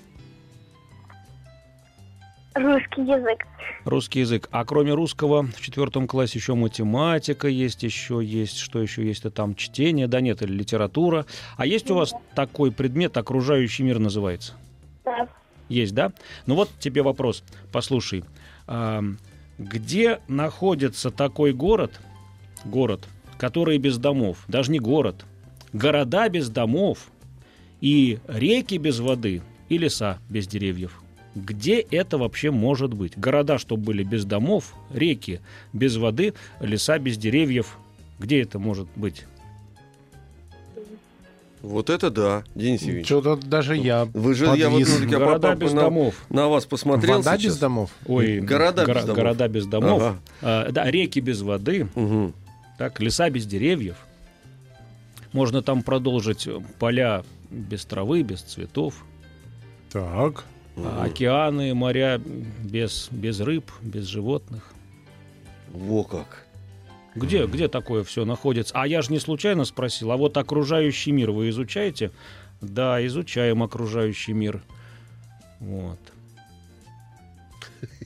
[2.55, 3.45] Русский язык.
[3.85, 4.49] Русский язык.
[4.53, 9.55] А кроме русского в четвертом классе еще математика есть, еще есть, что еще есть-то там
[9.55, 11.27] чтение, да нет, или литература.
[11.57, 14.55] А есть у вас такой предмет, окружающий мир называется?
[15.05, 15.29] Да.
[15.69, 16.13] Есть, да?
[16.47, 17.43] Ну вот тебе вопрос.
[17.73, 18.25] Послушай,
[18.67, 19.03] а,
[19.59, 22.01] где находится такой город,
[22.65, 23.07] город,
[23.39, 25.25] который без домов, даже не город,
[25.73, 27.09] города без домов
[27.81, 31.01] и реки без воды и леса без деревьев?
[31.35, 33.19] Где это вообще может быть?
[33.19, 35.41] Города, чтобы были без домов, реки
[35.73, 37.79] без воды, леса без деревьев.
[38.21, 39.25] Где это может быть?
[41.65, 43.07] Вот это да, Денис Евгеньевич.
[43.07, 46.15] Что-то даже я Вы же, я вот ну, я Города без на, домов.
[46.29, 47.55] на вас посмотрел Вода сейчас.
[47.55, 47.91] без домов?
[48.07, 49.17] Ой, Города без домов.
[49.17, 50.03] Города без домов.
[50.03, 50.19] Ага.
[50.43, 51.89] А, да, реки без воды.
[51.95, 52.35] Мгм.
[52.77, 53.97] Так, леса без деревьев.
[55.33, 56.47] Можно там продолжить
[56.79, 59.03] поля без травы, без цветов.
[59.91, 60.45] Так.
[60.77, 62.21] А Океаны, моря
[62.63, 64.75] без, без рыб, без животных.
[65.73, 66.44] Во как.
[67.15, 68.75] Где, где такое все находится?
[68.77, 72.11] А я же не случайно спросил, а вот окружающий мир вы изучаете?
[72.61, 74.63] Да, изучаем окружающий мир.
[75.61, 75.99] Вот.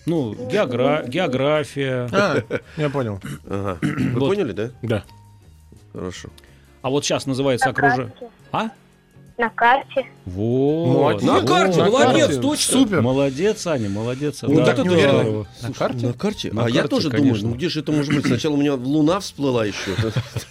[0.07, 2.09] Ну, геогра- география.
[2.13, 2.43] А,
[2.77, 3.21] я понял.
[3.47, 3.79] Ага.
[3.83, 4.29] Вы Вот.
[4.31, 4.71] поняли, да?
[4.83, 5.05] Да.
[5.93, 6.29] Хорошо.
[6.83, 8.13] А вот сейчас называется карте.
[8.53, 8.71] А?
[9.39, 10.05] На карте.
[10.27, 11.23] Вот.
[11.23, 11.23] Молодец.
[11.23, 12.41] На карте, на молодец, карте.
[12.41, 12.73] точно.
[12.73, 13.03] Супер.
[13.03, 14.43] Молодец, Аня, молодец.
[14.43, 15.47] Вот Да, это здорово.
[15.63, 16.07] На карте?
[16.09, 16.53] На карте?
[16.53, 17.35] На а я тоже конечно.
[17.35, 18.27] думаю, ну где же это может быть?
[18.27, 19.95] Сначала у меня луна всплыла еще.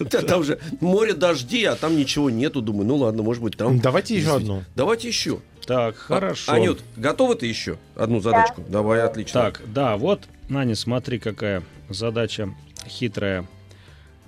[0.28, 2.62] Там же море дожди, а там ничего нету.
[2.62, 3.78] Думаю, ну ладно, может быть там.
[3.80, 4.64] Давайте еще одну.
[4.76, 5.40] Давайте еще.
[5.66, 6.54] Так, хорошо.
[6.54, 8.64] Анют, готовы ты еще одну задачку?
[8.70, 9.42] Давай, отлично.
[9.42, 12.54] Так, да, вот, Наня, смотри, какая задача
[12.88, 13.46] хитрая.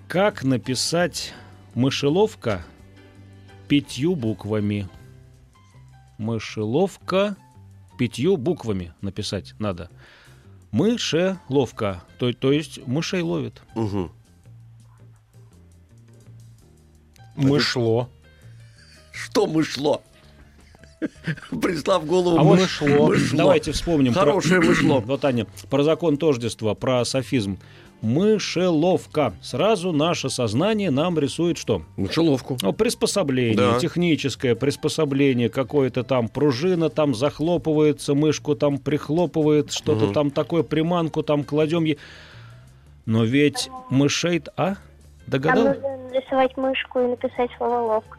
[0.09, 1.33] Как написать
[1.75, 2.65] мышеловка
[3.69, 4.89] пятью буквами?
[6.17, 7.37] Мышеловка
[7.97, 9.89] пятью буквами написать надо.
[10.71, 13.61] Мышеловка, то, то есть мышей ловит.
[13.75, 14.11] Мгм.
[17.35, 18.09] Мышло.
[19.11, 20.01] Что мышло?
[21.61, 22.87] Пришла в голову А мышло.
[23.07, 23.37] мышло.
[23.37, 24.13] Давайте вспомним.
[24.13, 24.99] про- Хорошее мышло.
[25.05, 27.57] Вот, Аня, про закон тождества, про софизм.
[28.01, 29.33] Мышеловка.
[29.41, 31.81] Сразу наше сознание нам рисует что?
[31.97, 32.57] Мышеловку.
[32.61, 33.79] Ну, приспособление, Да.
[33.79, 40.13] техническое приспособление, какое-то там пружина там захлопывается, мышку там прихлопывает, что-то Мгм.
[40.13, 41.83] там такое, приманку там кладем.
[41.83, 41.97] ей.
[43.05, 44.41] Но ведь мышей...
[44.55, 44.75] А?
[44.75, 44.77] Там
[45.27, 45.63] Догадал?
[45.65, 48.17] нужно нарисовать мышку и написать слово ловко.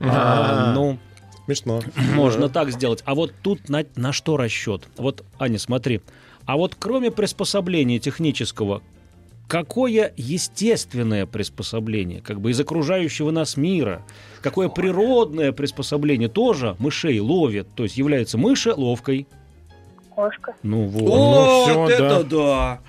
[0.00, 0.98] А, ну,
[1.46, 1.80] Смешно.
[2.14, 3.02] можно так сделать.
[3.04, 4.88] А вот тут на, на что расчет?
[4.96, 6.00] Вот, Аня, смотри.
[6.46, 8.82] А вот кроме приспособления технического,
[9.48, 14.02] какое естественное приспособление, как бы из окружающего нас мира,
[14.40, 19.26] какое природное приспособление тоже мышей ловит, то есть является мышеловкой.
[20.10, 20.54] Кошка.
[20.62, 21.10] Ну вот.
[21.10, 22.80] О, всё, вот это да.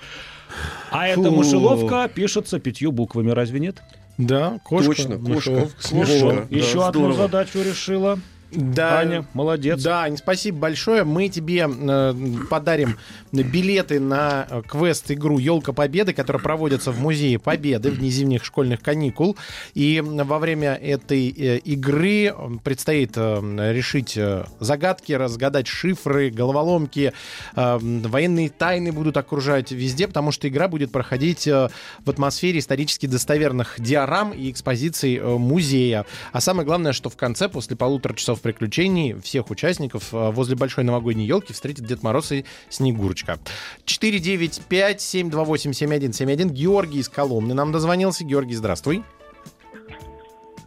[0.92, 1.32] А эта фу.
[1.32, 3.82] мышеловка пишется пятью буквами, разве нет?
[4.18, 4.88] Да, кошка.
[4.96, 5.30] Точно, кошка.
[5.30, 5.88] мышеловка, Кошка.
[5.88, 6.32] смешно.
[6.32, 7.14] Да, Еще одну здорово.
[7.18, 8.20] задачу решила.
[8.52, 9.82] Да, Аня, молодец.
[9.82, 11.04] Да, Ань, спасибо большое.
[11.04, 12.14] Мы тебе э,
[12.50, 12.98] подарим
[13.32, 18.82] билеты на э, квест-игру «Елка Победы», которая проводится в Музее Победы в дни зимних школьных
[18.82, 19.36] каникул.
[19.74, 27.14] И во время этой э, игры предстоит э, решить э, загадки, разгадать шифры, головоломки.
[27.56, 31.70] Э, Военные тайны будут окружать везде, потому что игра будет проходить э,
[32.04, 36.06] в атмосфере исторически достоверных диорам и экспозиций э, музея.
[36.32, 40.84] А самое главное, что в конце, после полутора часов приключений, всех участников э, возле большой
[40.84, 43.40] новогодней елки встретит Дед Мороз и Снегурочка.
[43.86, 46.50] 495-728-7171.
[46.50, 48.24] Георгий из Коломны нам дозвонился.
[48.24, 49.04] Георгий, здравствуй.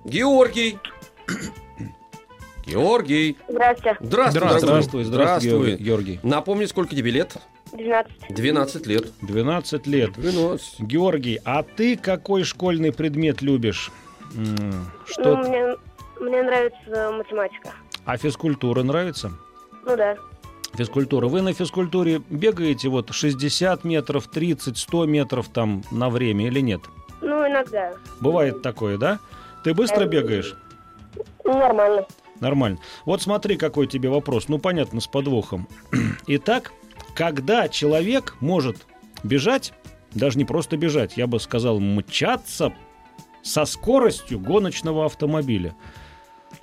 [0.04, 0.78] Георгий.
[2.66, 3.36] Георгий.
[3.48, 3.96] Здравствуйте.
[4.00, 4.40] Здравствуй, Здравствуй.
[4.40, 4.60] дорогой.
[4.60, 5.76] Здравствуй, здравствуй, Георгий.
[5.84, 6.20] Георгий.
[6.22, 7.36] Напомни, сколько тебе лет?
[7.72, 8.12] 12.
[8.30, 9.06] 12 лет.
[9.22, 10.12] 12 лет.
[10.12, 10.80] 12.
[10.80, 13.90] Георгий, а ты какой школьный предмет любишь?
[14.34, 14.74] М, Ну,
[15.06, 15.36] Что?
[15.38, 15.76] мне,
[16.20, 17.72] мне нравится математика.
[18.04, 19.32] А физкультура нравится?
[19.84, 20.16] Ну да.
[20.74, 21.28] Физкультура.
[21.28, 26.82] Вы на физкультуре бегаете вот 60 метров, 30, 100 метров там на время или нет?
[27.20, 27.92] Ну, иногда.
[28.20, 29.18] Бывает такое, да?
[29.64, 30.54] Ты быстро Э, бегаешь?
[31.44, 32.06] Нормально.
[32.40, 32.78] Нормально.
[33.04, 34.48] Вот смотри, какой тебе вопрос.
[34.48, 35.66] Ну, понятно, с подвохом.
[36.26, 36.72] Итак,
[37.14, 38.86] когда человек может
[39.24, 39.72] бежать,
[40.12, 42.72] даже не просто бежать, я бы сказал, мчаться
[43.42, 45.74] со скоростью гоночного автомобиля?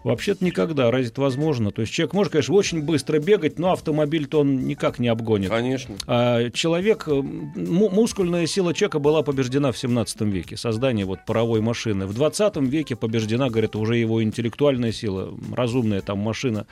[0.03, 0.91] Вообще-то никогда.
[0.91, 1.71] Разве это возможно?
[1.71, 5.49] То есть человек может, конечно, очень быстро бегать, но автомобиль-то он никак не обгонит.
[5.49, 5.95] Конечно.
[6.07, 11.61] А человек, э, му- мускульная сила человека была побеждена в 17 веке, создание вот паровой
[11.61, 12.05] машины.
[12.05, 16.67] В 20 веке побеждена, говорят, уже его интеллектуальная сила, разумная там машина,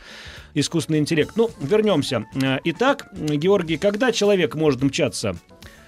[0.54, 1.34] искусственный интеллект.
[1.36, 2.26] Ну, вернемся.
[2.36, 5.36] Э, Итак, Георгий, когда человек может мчаться?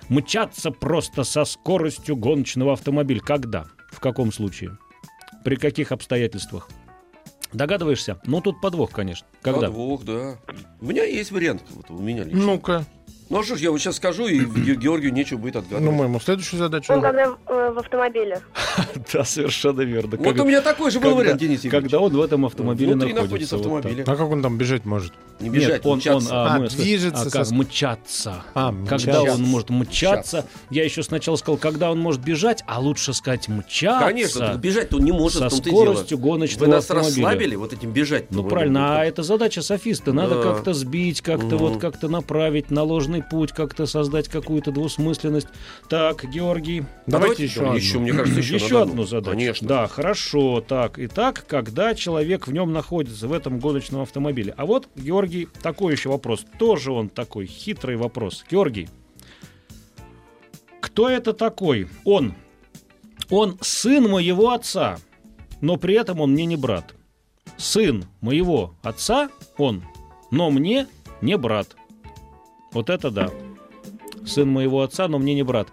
[0.09, 3.19] Мчаться просто со скоростью гоночного автомобиля.
[3.19, 3.65] Когда?
[3.91, 4.77] В каком случае?
[5.43, 6.69] При каких обстоятельствах?
[7.53, 8.19] Догадываешься?
[8.25, 9.25] Ну, тут подвох, конечно.
[9.41, 9.67] Когда?
[9.67, 10.35] Подвох, да.
[10.81, 11.63] У меня есть вариант.
[11.69, 12.39] Вот у меня лично.
[12.41, 12.85] Ну-ка.
[13.29, 15.95] Ну а что ж, я вот сейчас скажу, и Ге- Георгию нечего будет Ну, отгадывать.
[15.95, 16.93] мы ему следующую задачу.
[16.93, 18.39] Ну, когда э, в автомобиле.
[19.13, 20.17] Да, совершенно верно.
[20.17, 21.61] вот у меня такой же был вариант, Денис.
[21.61, 23.55] Когда он в этом автомобиле Внутри находится.
[23.55, 24.03] находится вот автомобиля.
[24.07, 25.13] А как он там бежать может?
[25.39, 26.29] Не бежать, Нет, он, он, мчаться.
[26.31, 28.43] а, А, мы- движется а как со- мчаться.
[28.53, 29.33] А, Когда мчаться.
[29.33, 30.45] он может мчаться.
[30.69, 34.05] Я еще сначала сказал, когда он может бежать, а лучше сказать мчаться.
[34.07, 37.09] Конечно, бежать-то он не может, со скоростью гоночного Вы нас автомобиля.
[37.25, 38.31] расслабили вот этим бежать.
[38.31, 40.13] Ну правильно, а это задача софиста.
[40.13, 40.41] Надо Да.
[40.43, 45.47] как-то сбить, как-то вот как-то направить на ложный путь, как-то создать какую-то двусмысленность.
[45.89, 47.75] Так, Георгий, Давайте еще одну.
[47.75, 49.31] Еще, мне кажется, еще, еще, одну задачу.
[49.31, 49.67] Конечно.
[49.67, 50.63] Да, хорошо.
[50.65, 54.53] Так, итак, когда человек в нем находится, в этом гоночном автомобиле.
[54.55, 55.24] А вот, Георгий,
[55.61, 56.45] такой еще вопрос.
[56.57, 58.45] Тоже он такой хитрый вопрос.
[58.49, 58.89] Георгий,
[60.79, 61.87] кто это такой?
[62.03, 62.33] Он.
[63.29, 64.97] Он сын моего отца,
[65.59, 66.93] но при этом он мне не брат.
[67.57, 69.83] Сын моего отца он,
[70.31, 70.87] но мне
[71.21, 71.75] не брат.
[72.71, 73.31] Вот это да.
[74.25, 75.69] Сын моего отца, но мне не брат.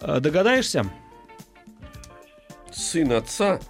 [0.00, 0.84] А, Догадаешься?
[2.70, 3.60] Сын отца.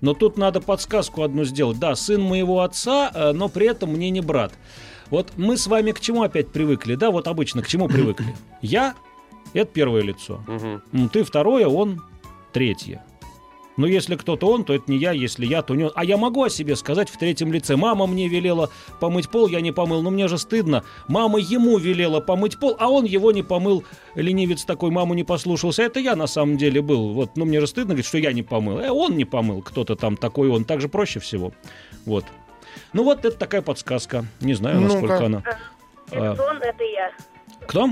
[0.00, 1.78] Но тут надо подсказку одну сделать.
[1.78, 4.52] Да, сын моего отца, э, но при этом мне не брат.
[5.10, 6.94] Вот мы с вами к чему опять привыкли?
[6.94, 8.34] Да, вот обычно к чему привыкли?
[8.62, 8.94] Я—
[9.54, 10.42] это первое лицо.
[10.92, 12.02] М, Ты второе, он
[12.52, 13.04] третье.
[13.78, 15.92] Но если кто-то он, то это не я, если я, то не он.
[15.94, 17.76] А я могу о себе сказать в третьем лице.
[17.76, 20.82] Мама мне велела помыть пол, я не помыл, но мне же стыдно.
[21.06, 23.84] Мама ему велела помыть пол, а он его не помыл.
[24.16, 25.84] Ленивец такой, маму не послушался.
[25.84, 27.12] Это я на самом деле был.
[27.12, 28.80] Вот, ну мне же стыдно говорить, что я не помыл.
[28.80, 30.64] Э, он не помыл, кто-то там такой он.
[30.64, 31.52] Так же проще всего.
[32.04, 32.24] Вот.
[32.92, 34.24] Ну вот это такая подсказка.
[34.40, 35.44] Не знаю, насколько она.
[36.10, 36.50] Это А.
[36.50, 37.12] он, это я.
[37.68, 37.90] Кто?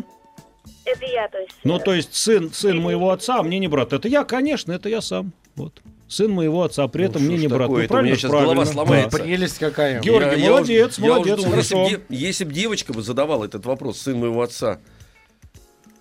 [0.85, 1.55] Это я, то есть.
[1.62, 3.92] Ну, э, то есть сын, сын моего отца, а мне не брат.
[3.92, 5.33] Это я, конечно, это я сам.
[5.57, 5.83] Вот.
[6.09, 7.62] Сын моего отца, при этом Ну, мне не брат.
[7.62, 7.79] такое?
[7.79, 8.55] Ну, Это у меня щас правильно.
[8.55, 9.19] голова сломается.
[9.19, 9.25] Да.
[9.25, 10.01] Прелесть какая.
[10.01, 13.66] Георгий, Я- я молодец, я молодец, думал, если б Если бы девочка бы задавала этот
[13.66, 14.79] вопрос, сын моего отца.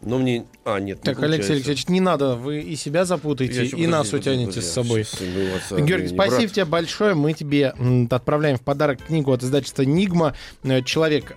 [0.02, 0.46] Но мне...
[0.66, 1.54] А, нет, не Так, Алексей получается.
[1.54, 5.02] Алексеевич, не надо, вы и себя запутаете, и нас утянете с собой.
[5.02, 6.52] отца, Георгий, не спасибо брат.
[6.52, 7.16] тебе большое.
[7.16, 7.74] Мы тебе
[8.12, 10.36] отправляем в подарок книгу от издательства Нигма.
[10.64, 11.36] Э, Человек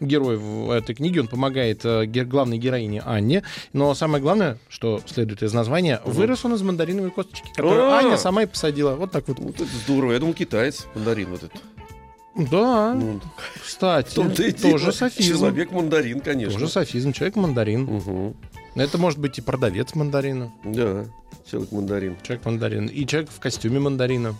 [0.00, 3.42] Герой в этой книге, он помогает э, главной героине Анне.
[3.72, 7.98] Но самое главное, что следует из названия, вырос он из мандариновой косточки, которую А.
[7.98, 8.94] Аня сама и посадила.
[8.94, 9.38] Вот так вот.
[9.38, 10.12] Вот это здорово.
[10.12, 11.62] Я думал, китаец, мандарин вот этот.
[12.38, 13.20] Да, Ну,
[13.64, 15.38] кстати, и тоже софизм.
[15.38, 16.52] Человек-мандарин, конечно.
[16.52, 17.12] Тоже софизм.
[17.12, 17.82] Человек-мандарин.
[17.82, 18.36] Мгм.
[18.76, 20.52] Это может быть и продавец мандарина.
[20.64, 21.06] Да,
[21.50, 22.16] человек-мандарин.
[22.22, 22.86] Человек-мандарин.
[22.86, 24.36] И человек в костюме мандарина.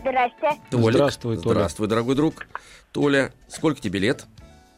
[0.00, 0.60] Здрасте.
[0.70, 1.54] Здравствуй, Толя.
[1.54, 2.46] Здравствуй, дорогой друг.
[2.92, 4.26] Толя, сколько тебе лет?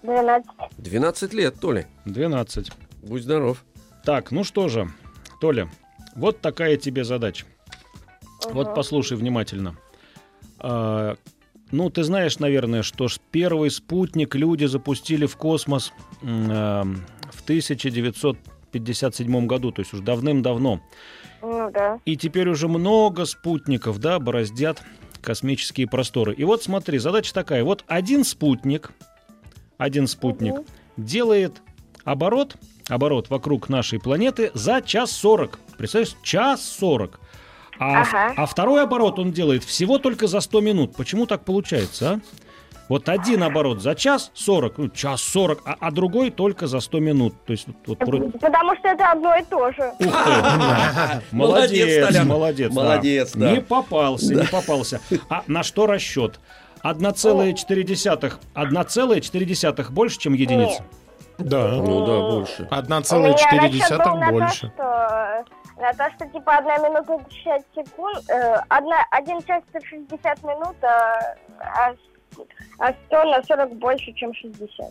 [0.02, 0.46] 12.
[0.78, 1.88] 12 лет, Толя.
[2.04, 2.70] 12.
[3.02, 3.64] Будь здоров.
[4.04, 4.88] Так, ну что же,
[5.40, 5.68] Толя,
[6.16, 7.46] вот такая тебе задача.
[8.50, 9.76] Вот послушай внимательно.
[10.58, 11.16] А,
[11.70, 16.84] ну, ты знаешь, наверное, что первый спутник люди запустили в космос а,
[17.32, 20.80] в 1957 году, то есть уже давным-давно.
[21.42, 21.98] Ну да.
[22.04, 24.82] И теперь уже много спутников, да, бороздят
[25.20, 26.34] космические просторы.
[26.34, 27.64] И вот смотри, задача такая.
[27.64, 28.92] Вот один спутник,
[29.76, 30.64] один спутник Мгм.
[30.96, 31.60] делает
[32.04, 32.56] оборот,
[32.88, 35.58] оборот вокруг нашей планеты за час 40.
[35.78, 37.20] Представляешь, час 40.
[37.78, 38.32] А, Ага.
[38.36, 40.96] а второй оборот он делает всего только за 100 минут.
[40.96, 42.20] Почему так получается, а?
[42.88, 47.00] Вот один оборот за час 40, ну, час 40, а, а другой только за 100
[47.00, 47.34] минут.
[47.44, 49.92] То есть вот, вот вроде- Потому что это одно и то же.
[49.98, 51.22] Ух ты!
[51.36, 53.32] Молодец, Молодец, молодец.
[53.34, 53.50] да.
[53.52, 55.00] Не попался, не попался.
[55.28, 56.38] А на что расчет?
[56.84, 60.84] 1,4 1,4 больше, чем единица?
[61.38, 61.68] Да.
[61.68, 62.68] Ну да, больше.
[63.16, 64.68] У меня расчет был 1,4 на больше.
[64.68, 65.44] то, что,
[65.82, 70.76] на то, что типа одна минута 60 секунд, э, одна, один час это 60 минут,
[70.82, 72.40] а, а, с-
[72.78, 74.90] а 100 на 40 больше, чем 60.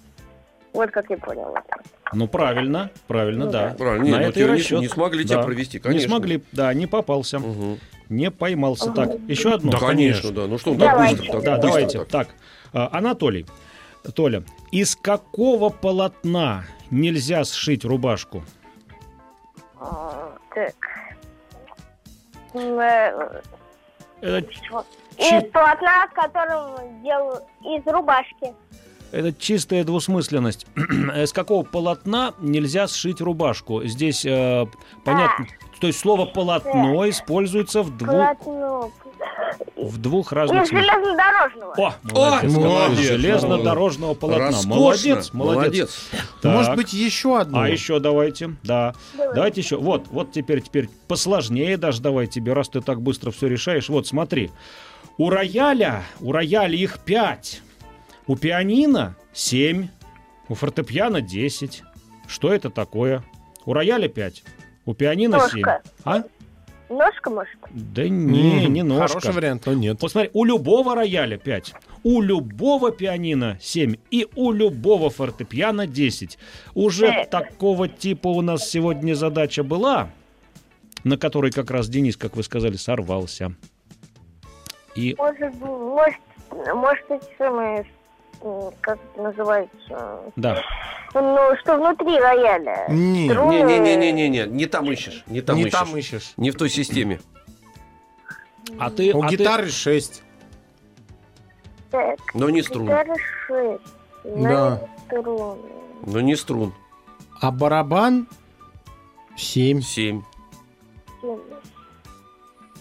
[0.73, 1.53] Вот как я понял.
[1.55, 1.77] это.
[2.13, 3.75] Ну, правильно, правильно, Ну да.
[3.77, 4.03] Правильно.
[4.03, 4.79] Не, На ну, это и тебя не- расчет.
[4.81, 5.43] не смогли тебя Да.
[5.43, 6.09] провести, Не конечно.
[6.09, 7.79] смогли, да, не попался, Мгм.
[8.09, 8.91] не поймался.
[8.91, 9.71] Так, еще одно.
[9.71, 10.31] Да, Конечно, конечно.
[10.31, 10.47] да.
[10.47, 11.25] Ну что так быстро?
[11.31, 11.97] так Да, быстро давайте.
[12.05, 12.27] так?
[12.73, 13.45] Так, Анатолий,
[14.13, 18.43] Толя, из какого полотна нельзя сшить рубашку?
[19.79, 20.75] А, Так.
[22.53, 23.41] Э,
[24.21, 24.85] Это, чё?
[25.17, 28.53] Чи- Из полотна, которым делаю из рубашки.
[29.11, 30.65] это чистая двусмысленность.
[30.75, 33.83] Из какого полотна нельзя сшить рубашку?
[33.85, 34.65] Здесь э,
[35.05, 35.45] понятно.
[35.79, 38.91] То есть слово полотно используется в двух, Полотно.
[39.75, 40.93] В двух Из разных смыслах.
[40.93, 41.73] железнодорожного.
[41.77, 42.99] О, молодец, О, молодец.
[43.07, 44.45] железнодорожного полотна.
[44.47, 44.69] Роскошно.
[44.75, 45.33] Молодец, молодец.
[45.33, 45.99] Молодец.
[46.41, 46.53] Так.
[46.53, 47.59] Может быть, еще одно?
[47.61, 48.93] А еще давайте, да.
[49.15, 49.35] Давай.
[49.35, 49.77] Давайте еще.
[49.77, 53.89] Вот, вот теперь, теперь посложнее даже давай тебе, раз ты так быстро все решаешь.
[53.89, 54.51] Вот, смотри.
[55.17, 57.61] У рояля, у рояля их пять.
[58.27, 59.87] У пианино семь.
[60.47, 61.83] У фортепиано 10.
[62.27, 63.23] Что это такое?
[63.65, 64.43] У рояля 5.
[64.85, 65.39] У пианино.
[65.49, 65.63] 7.
[66.03, 66.23] А?
[66.89, 67.57] Ножка, может?
[67.71, 69.07] Да не, не ножка.
[69.19, 69.97] Хороший вариант, но нет.
[70.01, 76.37] Вот смотри, у любого рояля 5, у любого пианино 7 и у любого фортепиано 10.
[76.75, 77.25] Уже Э.
[77.25, 80.09] такого типа у нас сегодня задача была,
[81.03, 83.53] на которой как раз Денис, как вы сказали, сорвался.
[84.95, 86.19] И Может, может,
[86.73, 87.85] может эти самые,
[88.81, 90.61] как это называется, да,
[91.13, 92.87] ну, что внутри рояля.
[92.89, 93.61] Не, Струны.
[93.63, 95.23] Не-не-не-не-не, не там ищешь.
[95.27, 95.71] Не там не ищешь.
[95.71, 96.33] там ищешь.
[96.37, 97.19] Не в той системе.
[98.79, 99.13] а ты...
[99.13, 100.23] У а ты- гитары 6.
[101.91, 102.87] Так, Но не струн.
[102.87, 103.15] гитара
[103.47, 103.81] шесть.
[104.25, 104.81] Да.
[105.07, 105.57] Струны.
[106.05, 106.73] Но не струн.
[107.41, 108.27] А барабан
[109.37, 109.81] 7.
[109.81, 110.21] Семь.
[111.21, 111.39] Семь.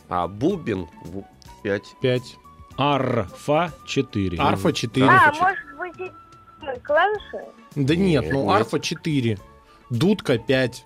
[0.08, 1.22] А бубен в-
[1.62, 1.94] пять.
[2.00, 2.36] 5.
[2.76, 4.38] Арфа 4.
[4.40, 5.06] Арфа 4.
[5.06, 7.44] А, Арфа может быть, и клавиши?
[7.76, 8.54] Да нет, Нет, ну нет.
[8.60, 9.38] арфа 4.
[9.90, 10.84] Дудка 5.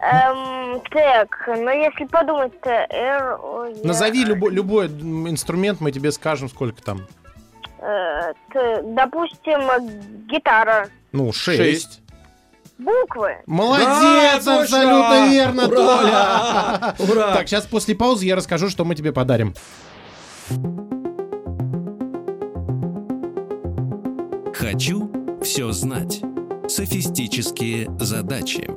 [0.00, 6.48] Эм, так, ну если подумать-то, R, O, E, Назови любой, любой инструмент, мы тебе скажем,
[6.48, 7.02] сколько там.
[7.78, 10.88] э, т- допустим, гитара.
[11.12, 11.56] Ну, 6.
[11.56, 12.01] Шесть.
[12.78, 13.36] Буквы.
[13.46, 14.60] Молодец, Да, точно!
[14.62, 16.94] абсолютно верно, Ура!
[16.98, 17.10] Толя.
[17.12, 17.34] Ура!
[17.34, 19.54] Так, сейчас после паузы я расскажу, что мы тебе подарим.
[24.54, 25.10] Хочу
[25.42, 26.20] все знать.
[26.68, 28.68] Софистические задачи.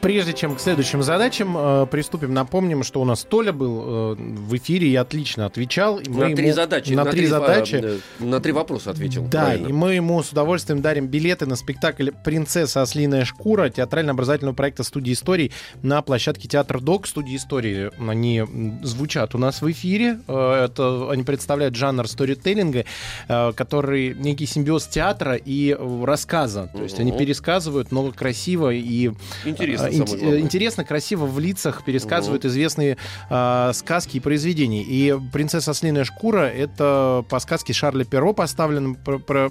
[0.00, 4.56] Прежде чем к следующим задачам э, приступим, напомним, что у нас Толя был э, в
[4.56, 5.98] эфире и отлично отвечал.
[5.98, 6.92] И На три ему- задачи.
[6.92, 7.80] На три а, задачи.
[7.82, 9.24] э, На три вопроса ответил.
[9.24, 9.68] Да, правильно.
[9.68, 15.12] и мы ему с удовольствием дарим билеты на спектакль «Принцесса ослиная шкура» театрально-образовательного проекта студии
[15.12, 15.50] истории
[15.82, 17.06] на площадке Театр Док.
[17.06, 18.44] Студии истории, они
[18.82, 20.20] звучат у нас в эфире.
[20.28, 22.84] Э, Это, они представляют жанр сторителлинга,
[23.28, 26.70] э, который некий симбиоз театра и э, рассказа.
[26.72, 29.10] То есть они пересказывают много красиво и
[29.44, 30.40] Интересно, э, инте- главное.
[30.40, 32.96] интересно, красиво в лицах пересказывают известные
[33.30, 34.82] э, сказки и произведения.
[34.82, 39.50] И «Принцесса ослиная шкура»— это по сказке Шарля Перо поставлен про, про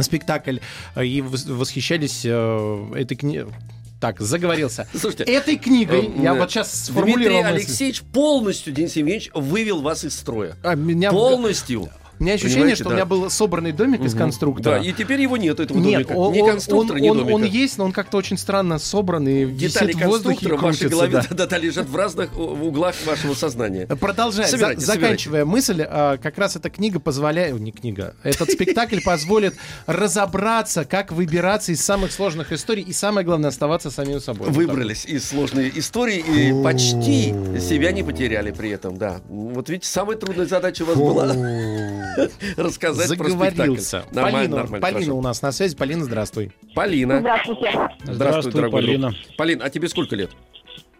[0.00, 0.58] спектакль,
[0.94, 3.52] э, и вос- восхищались э, этой книгой.
[4.00, 4.86] Так, заговорился.
[4.94, 7.54] Слушайте, Этой книгой, э, я э, вот сейчас Дмитрий сформулировал мысль.
[7.56, 10.56] Алексеевич полностью, Денис Евгеньевич, вывел вас из строя.
[10.62, 11.88] А, меня, Полностью.
[12.18, 12.90] У меня ощущение, Понимаете, что да.
[12.90, 14.22] у меня был собранный домик из Мгм.
[14.24, 14.78] конструктора.
[14.80, 16.12] Да, и теперь его нет, этого Нет, домика.
[16.12, 17.34] он, он- конструктора, он- он- домика.
[17.34, 20.56] он есть, но он как-то очень странно собран и Детали висит в воздухе и конструктора
[20.56, 21.34] в вашей крутится, голове да.
[21.36, 23.86] да, да, лежат в разных углах вашего сознания.
[23.86, 28.98] Продолжая, за- Собирайте, заканчивая мысль, а, как раз эта книга позволяет, не книга, этот спектакль
[29.04, 29.54] позволит
[29.86, 34.48] разобраться, как выбираться из самых сложных историй и самое главное оставаться самим собой.
[34.48, 34.56] Вот.
[34.56, 39.20] Выбрались из сложной истории и почти себя не потеряли при этом, да.
[39.28, 41.26] Вот видите, самая трудная задача у вас была
[42.56, 43.76] рассказать про спектакль.
[44.12, 45.16] Нормально, Полина, нормально, Полина хорошо.
[45.16, 45.76] у нас на связи.
[45.76, 46.52] Полина, здравствуй.
[46.74, 47.20] Полина.
[47.20, 47.88] Здравствуйте.
[48.04, 48.94] Здравствуй, дорогой друг.
[48.94, 49.14] Полина.
[49.36, 50.30] Полин, а тебе сколько лет?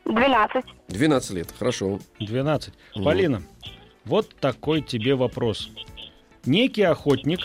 [0.05, 0.65] 12.
[0.89, 2.01] 12 лет, хорошо.
[2.21, 2.73] 12.
[3.05, 3.43] Полина,
[4.05, 5.71] вот такой тебе вопрос.
[6.47, 7.41] Некий охотник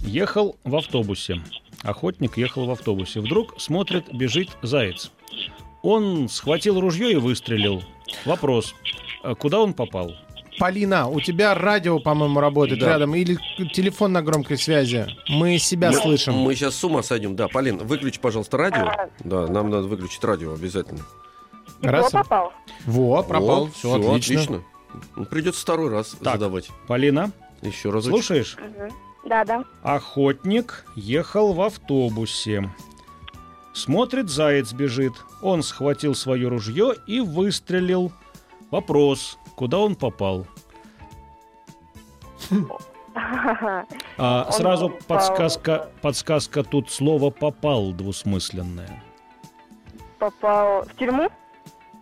[0.00, 1.40] ехал в автобусе.
[1.82, 3.20] Охотник ехал в автобусе.
[3.20, 5.12] Вдруг смотрит, бежит заяц.
[5.82, 7.82] Он схватил ружье и выстрелил.
[8.24, 8.74] Вопрос.
[9.22, 10.12] а Куда он попал?
[10.58, 12.90] Полина, у тебя радио, по-моему, работает Да.
[12.90, 13.38] рядом или
[13.72, 15.06] телефон на громкой связи.
[15.28, 16.34] Мы себя Мы- слышим.
[16.34, 17.34] Мы сейчас с ума сойдем.
[17.36, 18.86] Да, Полин, выключи, пожалуйста, радио.
[18.86, 19.08] А.
[19.20, 21.00] Да, нам надо выключить радио обязательно.
[21.80, 22.10] Раз.
[22.12, 22.52] попал?
[22.86, 23.64] Во, пропал.
[23.66, 24.62] Вот, все, всё, отлично.
[25.16, 26.34] Ну, Придется второй раз Так.
[26.34, 26.68] задавать.
[26.86, 27.32] Полина,
[27.62, 28.04] Еще раз.
[28.04, 28.56] слушаешь?
[29.24, 29.64] Да, да.
[29.82, 32.70] Охотник ехал в автобусе.
[33.72, 35.14] Смотрит, заяц бежит.
[35.40, 38.12] Он схватил свое ружье и выстрелил.
[38.70, 40.46] Вопрос, куда он попал?
[44.16, 49.02] А, сразу попал- подсказка, подсказка тут слово «попал» двусмысленное.
[50.18, 51.28] Попал в тюрьму?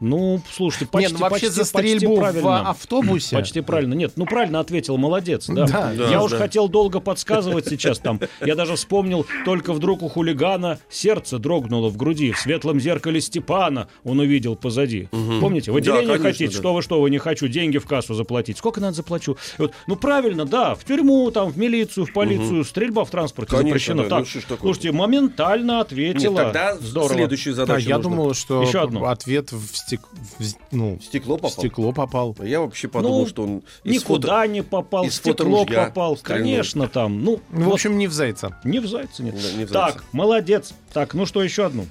[0.01, 2.71] Ну, слушайте, почти, Не, ну вообще почти, за стрельбу почти в правильно.
[2.71, 3.37] автобусе.
[3.37, 3.93] Почти правильно.
[3.95, 5.67] Нет, ну правильно ответил, молодец, да.
[5.67, 5.93] Да.
[5.95, 6.39] Да, я уж да.
[6.39, 8.19] хотел долго подсказывать сейчас там.
[8.45, 12.33] Я даже вспомнил, только вдруг у хулигана сердце дрогнуло в груди.
[12.33, 15.09] В светлом зеркале Степана он увидел позади.
[15.41, 15.71] Помните?
[15.71, 16.53] В отделение конечно, хотите?
[16.55, 16.59] да.
[16.59, 17.49] Что вы, что вы, не хочу.
[17.49, 18.59] Деньги в кассу заплатить.
[18.59, 19.37] Сколько надо заплачу?
[19.59, 22.65] И вот, ну правильно, да, в тюрьму, там, в милицию, в полицию.
[22.65, 24.03] Стрельба в транспорте Конечно, запрещена.
[24.05, 26.37] да, так, ну слушайте, моментально Нет, ответила.
[26.45, 27.15] тогда Здорово.
[27.15, 28.11] следующую задачу я нужно.
[28.11, 29.05] думал, что Еще одну.
[29.05, 30.07] ответ в, стек-
[30.39, 31.51] в- ну, В стекло попал?
[31.51, 32.37] в стекло попал.
[32.43, 36.17] Я вообще подумал, Ну, что он из Никуда фото- не попал, из в стекло попал.
[36.17, 36.45] стрельнул.
[36.45, 37.25] Конечно, там.
[37.25, 38.59] Ну, Ну, в вот общем, не в зайца.
[38.65, 39.35] не в зайца нет.
[39.35, 40.07] Да, не в так, зайца.
[40.13, 40.75] молодец.
[40.93, 41.87] Так, ну что, еще одну.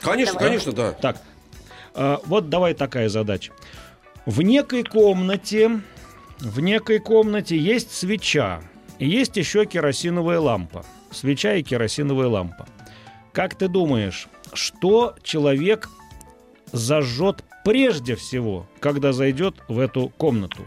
[0.00, 0.48] Конечно, Давай.
[0.48, 0.92] конечно, да.
[0.92, 1.20] Так,
[1.94, 3.52] а, вот давай такая задача.
[4.26, 5.80] В некой комнате,
[6.38, 8.62] в некой комнате есть свеча,
[8.98, 10.84] и есть еще керосиновая лампа.
[11.10, 12.66] Свеча и керосиновая лампа.
[13.32, 15.88] Как ты думаешь, что человек
[16.72, 20.62] зажжет прежде всего, когда зайдет в эту комнату?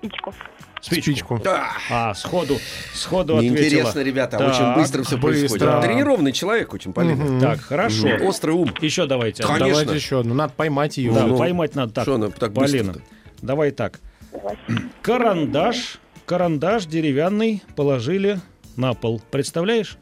[0.00, 0.34] Спичку.
[0.80, 1.40] Спичку.
[1.42, 1.72] Да.
[1.90, 2.56] А, сходу,
[2.94, 3.58] сходу ответила.
[3.60, 5.48] Неинтересно, ребята, Так, очень быстро все быстро.
[5.48, 5.80] происходит.
[5.82, 7.24] Тренированный человек очень, Полина.
[7.24, 7.40] Мгм.
[7.40, 8.08] Так, хорошо.
[8.22, 8.72] Острый ум.
[8.80, 9.42] Еще давайте.
[9.42, 9.66] Конечно.
[9.68, 10.34] Давайте еще одну.
[10.34, 11.12] Надо поймать ее.
[11.12, 12.04] Да, Ну, поймать надо так.
[12.04, 12.94] Что она так Полина,
[13.42, 13.98] давай так.
[14.32, 14.56] Давай.
[15.02, 18.40] Карандаш, карандаш деревянный положили
[18.76, 19.20] на пол.
[19.32, 19.96] Представляешь?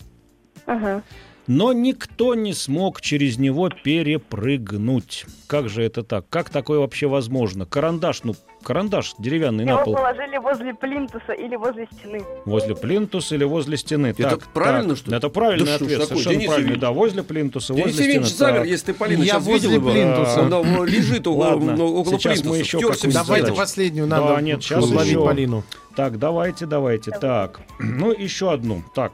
[0.66, 1.02] Ага.
[1.48, 5.26] Но никто не смог через него перепрыгнуть.
[5.46, 6.28] Как же это так?
[6.28, 7.64] Как такое вообще возможно?
[7.66, 8.34] Карандаш, ну,
[8.64, 9.94] карандаш деревянный на Его пол.
[9.94, 12.20] положили возле плинтуса или возле стены.
[12.46, 14.08] Возле плинтуса или возле стены.
[14.08, 15.16] Это Так, правильно, так, что ли?
[15.16, 16.02] Это правильный Да ответ.
[16.08, 16.70] Совершенно Денис правильный.
[16.72, 16.80] Евгеньевич?
[16.80, 18.38] Да, возле плинтуса, Денис возле Евгеньевич стены.
[18.48, 18.68] замер, Так.
[18.68, 19.92] если ты Полина Я сейчас возле видела его.
[19.92, 20.40] плинтуса.
[20.42, 22.58] Он да, лежит около, Ладно, ну, около сейчас мы плинтуса.
[22.58, 23.56] еще какую-нибудь в Давайте задачу.
[23.60, 25.24] последнюю Да, надо нет, щас ловить еще.
[25.24, 25.62] Полину.
[25.94, 27.10] Так, давайте, давайте.
[27.12, 28.82] Так, ну еще одну.
[28.96, 29.12] Так,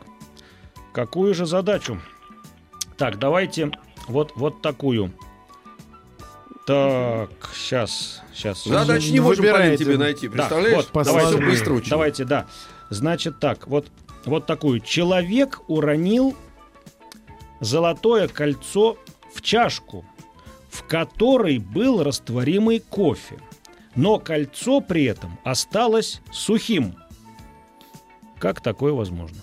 [0.94, 1.98] какую же задачу?
[3.02, 3.72] Так, давайте
[4.06, 5.12] вот, вот такую.
[6.68, 8.62] Так, сейчас, сейчас.
[8.62, 9.84] Задачи не можем, Полин, Выбирайте.
[9.84, 10.28] тебе найти.
[10.28, 10.76] Да, Представляешь?
[10.76, 11.44] вот, Давай, давайте.
[11.44, 11.90] быстро очень.
[11.90, 12.46] Давайте, да.
[12.90, 13.90] Значит так, вот,
[14.24, 14.78] вот такую.
[14.78, 16.36] Человек уронил
[17.58, 18.96] золотое кольцо
[19.34, 20.04] в чашку,
[20.70, 23.40] в которой был растворимый кофе.
[23.96, 26.94] Но кольцо при этом осталось сухим.
[28.38, 29.38] Как такое возможно?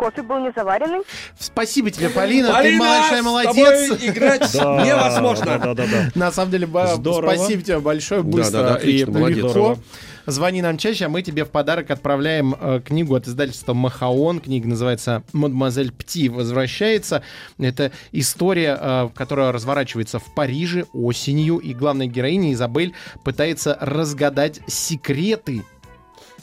[0.00, 1.02] Кофе был не заваренный.
[1.38, 2.48] Спасибо тебе, Полина.
[2.48, 3.54] Ты Полина, большая с молодец.
[3.54, 5.58] тобой играть невозможно.
[5.58, 6.10] Да, да, да.
[6.14, 7.34] На самом деле, Здорово.
[7.34, 9.36] спасибо тебе большое, быстро да, да, отлично, и молодец.
[9.36, 9.50] легко.
[9.50, 9.78] Здорово.
[10.24, 14.40] Звони нам чаще, а мы тебе в подарок отправляем э, книгу от издательства Махаон.
[14.40, 17.22] Книга называется «Мадемуазель Пти возвращается».
[17.58, 25.62] Это история, э, которая разворачивается в Париже осенью, и главная героиня Изабель пытается разгадать секреты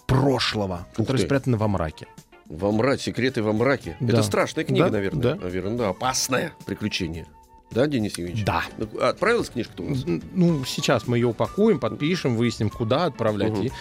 [0.06, 1.26] прошлого, которые ты.
[1.26, 2.06] спрятаны во мраке.
[2.50, 3.98] Во мраке, секреты во мраке.
[4.00, 4.14] Да.
[4.14, 5.22] Это страшная книга, Да, наверное.
[5.22, 5.36] да.
[5.36, 5.90] Наверное, да.
[5.90, 7.26] Опасное приключение.
[7.72, 8.46] Да, Денис Евгеньевич?
[8.46, 8.64] Да.
[8.78, 10.04] Ну, а Отправилась книжка-то у нас?
[10.34, 13.52] Ну, сейчас мы ее упакуем, подпишем, выясним, куда отправлять.
[13.52, 13.64] Мгм.
[13.64, 13.72] И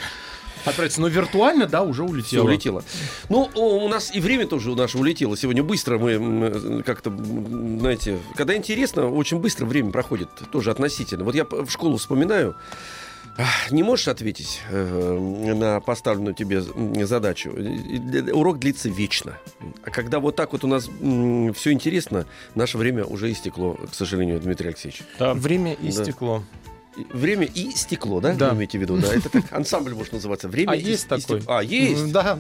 [0.65, 1.01] отправиться.
[1.01, 2.11] Но виртуально, да, уже Все
[2.43, 2.45] улетело.
[2.49, 2.85] улетело.
[3.29, 5.37] Ну, у нас и время тоже у наше улетело.
[5.37, 11.23] Сегодня быстро мы м, как-то, знаете, когда интересно, очень быстро время проходит, тоже относительно.
[11.23, 12.57] Вот я в школу вспоминаю,
[13.71, 15.19] не можешь ответить э,
[15.55, 16.61] на поставленную тебе
[17.07, 17.51] задачу.
[18.33, 19.39] Урок длится вечно.
[19.85, 24.41] А когда вот так вот у нас все интересно, наше время уже истекло, к сожалению,
[24.41, 25.03] Дмитрий Алексеевич.
[25.19, 25.35] Да.
[25.35, 25.89] Время Да.
[25.89, 26.43] истекло.
[26.65, 26.66] И-
[27.13, 28.33] Время и стекло, да?
[28.35, 28.51] Да.
[28.51, 29.15] Вы имеете в виду, да?
[29.15, 30.49] Это так ансамбль может называться.
[30.49, 31.41] Время А и- есть и такой?
[31.41, 31.55] стекло.
[31.57, 32.11] А, есть?
[32.13, 32.39] Да,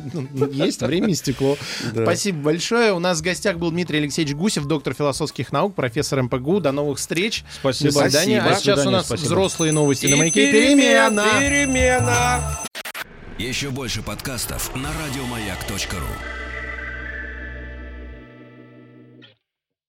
[0.50, 1.58] есть, время истекло.
[1.92, 2.02] Да.
[2.04, 2.92] Спасибо большое.
[2.94, 6.60] У нас в гостях был Дмитрий Алексеевич Гусев, доктор философских наук, профессор МПГУ.
[6.60, 7.44] До новых встреч.
[7.60, 7.92] Спасибо.
[7.92, 8.40] До свидания.
[8.40, 8.56] Спасибо.
[8.56, 9.26] А сейчас у До нас свидания, спасибо.
[9.26, 10.52] взрослые новости на И маяке.
[10.52, 11.24] Перемена.
[11.38, 12.58] Перемена!
[13.38, 16.45] Еще больше подкастов на радиомаяк.ру.